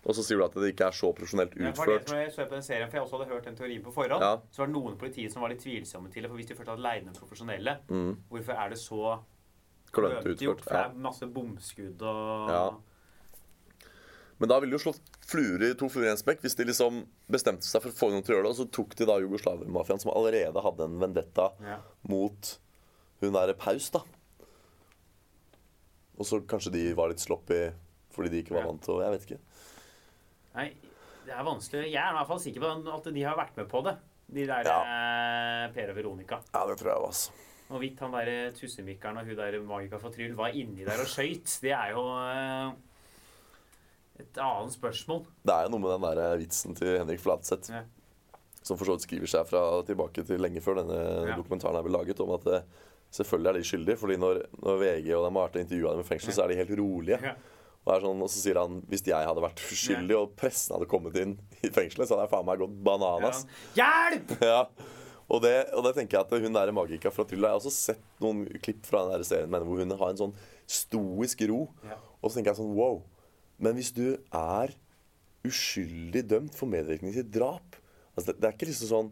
[0.03, 2.33] Og så sier du at det ikke er så profesjonelt Ja, for det som jeg
[2.35, 4.33] så på den serien, for jeg også hadde hørt den teorien på forhånd, Ja.
[4.51, 6.31] så var det noen i politiet som var litt tvilsomme til det.
[6.31, 8.17] For hvis de først hadde leid inn profesjonelle, Mm.
[8.31, 9.21] hvorfor er det så
[9.93, 10.61] Klønete utført.
[10.65, 12.71] For det er masse bomskudd og Ja.
[14.43, 16.65] Men da ville de jo slått fluer i to fluer i en spekk hvis de
[16.67, 18.55] liksom bestemte seg for å få noen til å gjøre det.
[18.57, 21.79] Og så tok de da jugoslavermafiaen, som allerede hadde en vendetta Ja.
[22.11, 22.51] mot
[23.23, 24.03] hun derre Paus, da.
[26.19, 27.71] Og så kanskje de var litt sloppy
[28.13, 28.73] fordi de ikke var Ja.
[28.73, 29.41] vant til å Jeg vet ikke.
[30.55, 30.69] Nei,
[31.25, 31.87] det er vanskelig.
[31.93, 33.97] Jeg er i hvert fall sikker på at de har vært med på det.
[34.33, 36.41] De der eh, Per og Veronica.
[36.53, 37.31] Ja, det tror jeg, altså.
[37.71, 41.61] Hvorvidt han der tussemikkeren og hun der Magika for Tryll var inni der og skøyt,
[41.63, 42.73] det er jo eh,
[44.23, 45.25] et annet spørsmål.
[45.45, 47.83] Det er jo noe med den der vitsen til Henrik Fladseth, Ja.
[48.63, 51.37] som for så vidt skriver seg fra tilbake til lenge før denne Ja.
[51.37, 52.63] dokumentaren er ble laget, om at eh,
[53.13, 53.99] selvfølgelig er de skyldige.
[53.99, 56.35] fordi når, når VG og dem har vært og intervjua dem i fengsel, Ja.
[56.35, 57.19] så er de helt rolige.
[57.23, 57.35] Ja.
[57.85, 60.87] Og, er sånn, og så sier han hvis jeg hadde vært uskyldig og pressen hadde
[60.87, 63.47] kommet inn i fengselet, så hadde jeg faen meg gått bananas.
[63.75, 64.37] Hjelp!
[64.53, 64.67] Ja.
[65.33, 67.71] Og, det, og det tenker jeg at hun der Magika fra Trylla Jeg har også
[67.73, 70.35] sett noen klipp fra den der serien hvor hun har en sånn
[70.69, 71.69] stoisk ro.
[71.89, 71.97] Ja.
[72.23, 72.99] Og så tenker jeg sånn wow.
[73.63, 74.73] Men hvis du er
[75.47, 77.77] uskyldig dømt for medvirkning til drap
[78.13, 79.11] altså det, det er ikke liksom sånn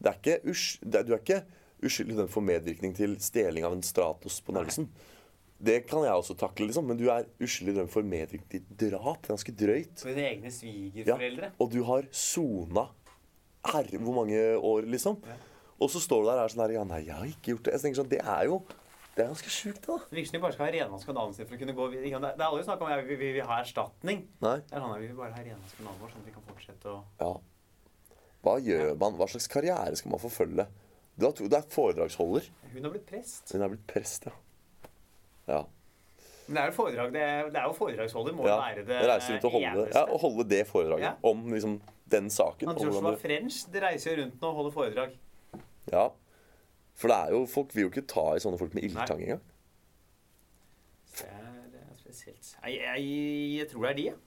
[0.00, 1.42] det er ikke us, det, er- Du er ikke
[1.84, 4.86] uskyldig dømt for medvirkning til stjeling av en Stratos på Narvesen.
[5.60, 6.86] Det kan jeg også takle, liksom.
[6.88, 9.20] Men du er uskyldig dømt for medvirkning til drap.
[9.20, 10.00] Det er ganske drøyt.
[10.00, 11.50] For dine egne svigerforeldre.
[11.60, 12.86] Og du har sona
[13.68, 15.20] herre hvor mange år, liksom.
[15.28, 15.36] Ja.
[15.80, 17.68] Og så står du der og er sånn her Ja, nei, jeg har ikke gjort
[17.68, 17.74] det.
[17.76, 18.62] Jeg tenker sånn, Det er jo
[19.14, 19.96] Det er ganske sjukt, da.
[20.08, 22.20] Det virker som de bare skal ha renvaska navnet sitt for å kunne gå videre.
[22.22, 24.22] Det er aldri snakk om at vi vi vil ha erstatning.
[24.40, 24.56] Nei.
[24.62, 26.46] Det er sånn at vi vil bare ha renvaska navnet vårt, sånn at vi kan
[26.50, 27.32] fortsette å Ja.
[28.40, 29.18] Hva gjør man?
[29.18, 30.66] Hva slags karriere skal man forfølge?
[31.20, 32.46] Du du er foredragsholder.
[32.72, 33.52] Hun har blitt prest.
[33.52, 34.32] Hun er blitt prest, ja.
[35.48, 35.64] Ja.
[36.46, 38.56] Men det er jo foredrag, det er, det er jo foredragsholder må ja.
[38.58, 41.12] være det reiser rundt og holde, ja, og holde det foredraget Ja.
[41.22, 41.76] om liksom
[42.10, 42.66] den saken.
[42.66, 45.12] Han tror hvordan Joshua det- French det reiser jo rundt nå og holder foredrag.
[45.92, 46.10] Ja.
[47.00, 49.40] For det er jo, folk vil jo ikke ta i sånne folk med ildtang engang.
[51.16, 52.50] Det er, det er spesielt.
[52.66, 53.06] Jeg, jeg,
[53.60, 54.18] jeg tror det er de, jeg.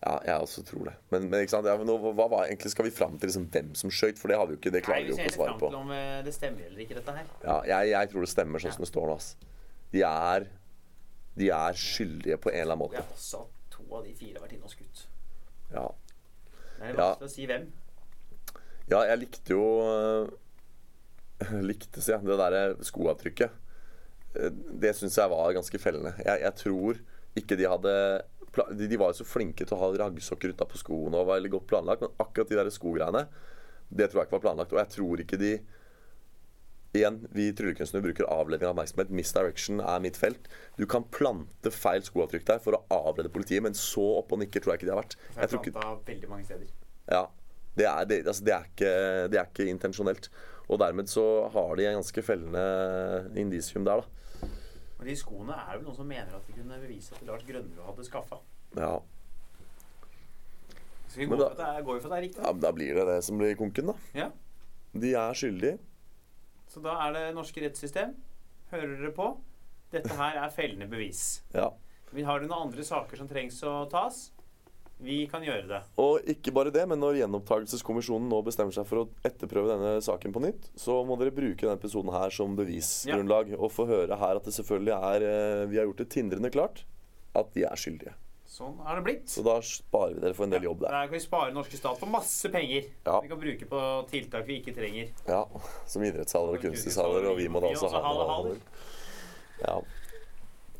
[0.00, 0.94] Ja, jeg også tror det.
[1.12, 1.66] Men, men ikke sant?
[1.68, 4.20] Ja, men nå, hva hva, egentlig skal vi fram til liksom, hvem som skøyt?
[4.20, 5.56] For det har vi jo ikke, det Nei, klarer vi vi jo ikke å svare
[5.60, 5.68] på.
[5.76, 7.26] om eh, det stemmer eller ikke, dette her.
[7.44, 9.18] Ja, jeg, jeg tror det stemmer sånn som det står nå.
[9.92, 10.46] De er
[11.40, 12.96] De er skyldige på en eller annen måte.
[13.02, 15.04] Jeg også at to av de fire har vært inne og skutt.
[15.74, 15.84] Ja,
[16.80, 17.10] Det er Ja.
[17.10, 17.68] vanskelig å si hvem.
[18.90, 19.64] ja jeg likte jo
[21.68, 23.56] Likte, sier jeg, det derre skoavtrykket.
[24.36, 26.14] Eh, Det syns jeg var ganske fellende.
[26.24, 27.00] Jeg, jeg tror
[27.40, 27.94] ikke de hadde
[28.74, 31.52] de, de var jo så flinke til å ha raggsokker utapå skoene og var veldig
[31.52, 33.20] godt planlagt, men akkurat de der skogreiene,
[33.90, 34.74] det tror jeg ikke var planlagt.
[34.74, 35.52] Og jeg tror ikke de
[36.90, 39.12] Igjen, vi tryllekunstnere bruker avledning av oppmerksomhet.
[39.14, 40.48] Misdirection er mitt felt.
[40.74, 44.64] Du kan plante feil skoavtrykk der for å avlede politiet, men så oppe og nikker
[44.64, 45.14] tror jeg ikke de har vært.
[45.36, 46.72] Jeg tror ikke, veldig mange steder.
[47.06, 47.22] ja,
[47.78, 48.90] det er, det, altså, det, er ikke,
[49.30, 50.26] det er ikke intensjonelt.
[50.70, 52.62] Og dermed så har de en ganske fellende
[53.40, 54.48] indisium der, da.
[55.00, 57.82] Men de skoene er vel noen som mener at de kunne bevise at Lars Grønnerud
[57.88, 58.38] hadde skaffa.
[58.76, 58.98] Ja,
[61.10, 62.44] Så vi Men går da- for at det går jo for at det er riktig.
[62.46, 63.94] ja Da blir det det som blir konken, da.
[64.14, 64.30] Ja.
[64.94, 65.78] De er skyldige.
[66.68, 68.14] Så da er det norske rettssystem.
[68.70, 69.36] Hører dere på?
[69.90, 71.42] Dette her er fellende bevis.
[71.52, 71.70] Ja.
[72.12, 74.30] Men Har dere noen andre saker som trengs å tas?
[75.00, 75.80] Vi kan gjøre det.
[76.02, 80.34] Og ikke bare det, men når gjenopptakelseskommisjonen nå bestemmer seg for å etterprøve denne saken
[80.34, 83.54] på nytt, så må dere bruke denne episoden her som bevisgrunnlag.
[83.56, 86.84] Og få høre her at det selvfølgelig er eh, Vi har gjort det tindrende klart
[87.38, 88.12] at de er skyldige.
[88.50, 89.28] Sånn er det blitt.
[89.30, 90.92] Så da sparer vi dere for en del jobb der.
[90.92, 92.88] Der kan vi spare norske stat for masse penger.
[93.06, 93.20] Ja.
[93.22, 95.12] Vi kan bruke på tiltak vi ikke trenger.
[95.30, 95.44] Ja,
[95.88, 98.60] Som idrettshaller og kunstnerhaller, og vi må da også ha det haller.
[99.62, 99.76] Ja.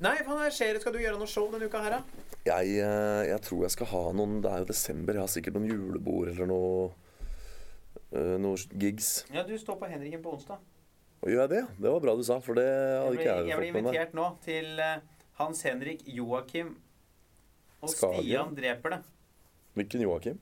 [0.01, 0.79] Nei, hva skjer?
[0.81, 2.27] Skal du gjøre noe show denne uka her, da?
[2.47, 5.19] Jeg, eh, jeg tror jeg skal ha noen Det er jo desember.
[5.19, 6.91] Jeg har sikkert noen julebord eller noe
[8.11, 9.11] noen Noe gigs.
[9.31, 10.59] Ja, du står på Henriken på onsdag.
[11.21, 11.61] Og gjør jeg det?
[11.85, 13.83] Det var bra du sa, for det Jeg hadde ikke jeg jeg fått med meg.
[13.85, 15.03] invitert nå til eh,
[15.39, 16.73] Hans Henrik Joakim
[17.81, 18.25] og Skagen.
[18.25, 19.01] Stian dreper det.
[19.79, 20.41] Hvilken Joakim?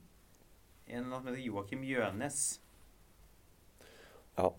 [0.89, 2.39] En som heter Joakim Jønes.
[4.39, 4.49] Ja,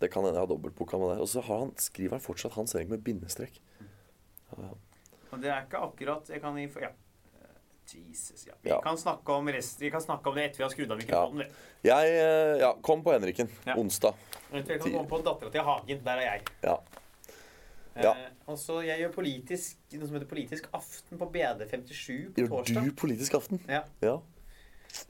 [0.00, 1.20] det kan hende jeg har dobbeltboka med det.
[1.22, 3.60] Og så han, skriver han fortsatt Hans Henrik med bindestrek.
[4.56, 6.56] Og det er ikke akkurat Jeg kan.
[6.58, 6.88] Ja.
[6.88, 8.52] Eh, Jesus, ja.
[8.62, 8.80] Vi Ja.
[8.80, 11.46] kan snakke om rest, Vi kan snakke om det etter vi har skrudd av mikrofonen.
[11.82, 12.00] Ja.
[12.02, 13.48] Jeg eh, Ja, kom på Henriken.
[13.66, 13.74] Ja.
[13.76, 14.14] Onsdag.
[14.52, 16.04] Eventuelt kan komme på Dattera til Hagen.
[16.04, 16.42] Der er jeg.
[16.62, 16.76] Ja.
[17.96, 18.10] Ja.
[18.12, 22.48] Eh, og så Jeg gjør politisk, noe som heter Politisk aften på BD57 på Gjør
[22.48, 22.84] torsdag.
[22.84, 23.60] du Politisk aften?
[23.68, 23.82] Ja.
[24.02, 24.18] Ja.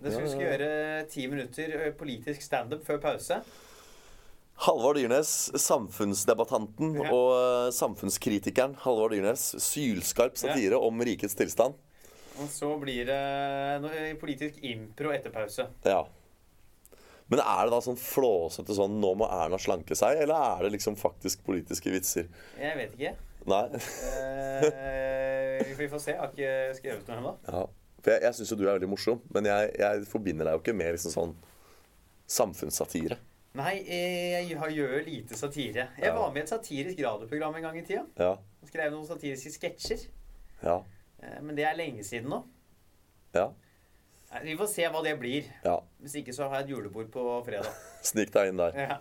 [0.02, 3.42] Det skal vi skal Ja, ja, gjøre ti minutter ø, politisk standup før pause.
[4.64, 5.30] Halvard Dyrnes,
[5.60, 7.10] samfunnsdebattanten Ja.
[7.12, 9.50] og eh, samfunnskritikeren Halvard Dyrnes.
[9.60, 11.74] Sylskarp satire om rikets tilstand.
[12.40, 13.20] Og så blir det
[13.84, 15.68] noe politisk impro etter pause.
[15.84, 16.02] Ja.
[17.28, 20.72] Men er det da sånn flåsete sånn 'nå må Erna slanke seg', eller er det
[20.76, 22.28] liksom faktisk politiske vitser?
[22.60, 23.14] Jeg vet ikke.
[23.46, 23.64] Nei.
[24.66, 26.12] Eh, vi får se.
[26.12, 27.32] Jeg har ikke skrevet noe ennå.
[27.48, 27.64] Ja.
[28.02, 30.62] For jeg, jeg syns jo du er veldig morsom, men jeg, jeg forbinder deg jo
[30.62, 31.34] ikke med liksom sånn
[32.30, 33.18] samfunnssatire.
[33.56, 35.86] Nei, eh, jeg gjør lite satire.
[35.98, 38.02] Jeg var med i et satirisk radioprogram en gang i tida.
[38.20, 38.34] Ja.
[38.68, 40.02] Skrev noen satiriske sketsjer.
[40.62, 40.74] Ja.
[41.22, 42.42] Eh, Men det er lenge siden nå.
[43.34, 43.48] Ja.
[44.42, 45.46] Vi får se hva det blir.
[45.64, 45.78] ja.
[46.02, 47.70] Hvis ikke så har jeg et julebord på fredag.
[48.10, 48.76] Snik deg inn der.
[48.76, 48.98] Ja.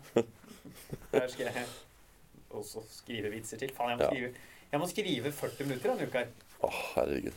[1.11, 1.65] Der skal jeg
[2.49, 3.73] også skrive vitser til.
[3.75, 4.09] Faen, jeg må, Ja.
[4.09, 4.33] skrive,
[4.71, 6.23] jeg må skrive 40 minutter denne uka.
[6.63, 7.33] Å, herregud.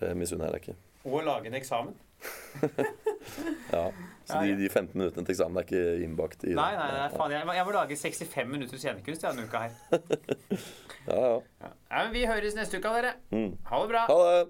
[0.00, 0.76] Det misunner jeg deg ikke.
[1.08, 1.94] Og lage en eksamen.
[3.72, 3.84] Ja.
[4.24, 4.56] Så Ja, de, ja.
[4.60, 7.66] de 15 minuttene til eksamen er ikke innbakt i Nei, nei, nei, faen, jeg, jeg
[7.66, 9.72] må lage 65 minutter scenekunst denne uka her.
[11.08, 11.36] Ja, ja.
[11.64, 11.70] Ja.
[11.90, 13.14] Men vi høres neste uke, dere.
[13.32, 13.54] Mm.
[13.66, 14.02] Ha det bra.
[14.10, 14.42] Ha det!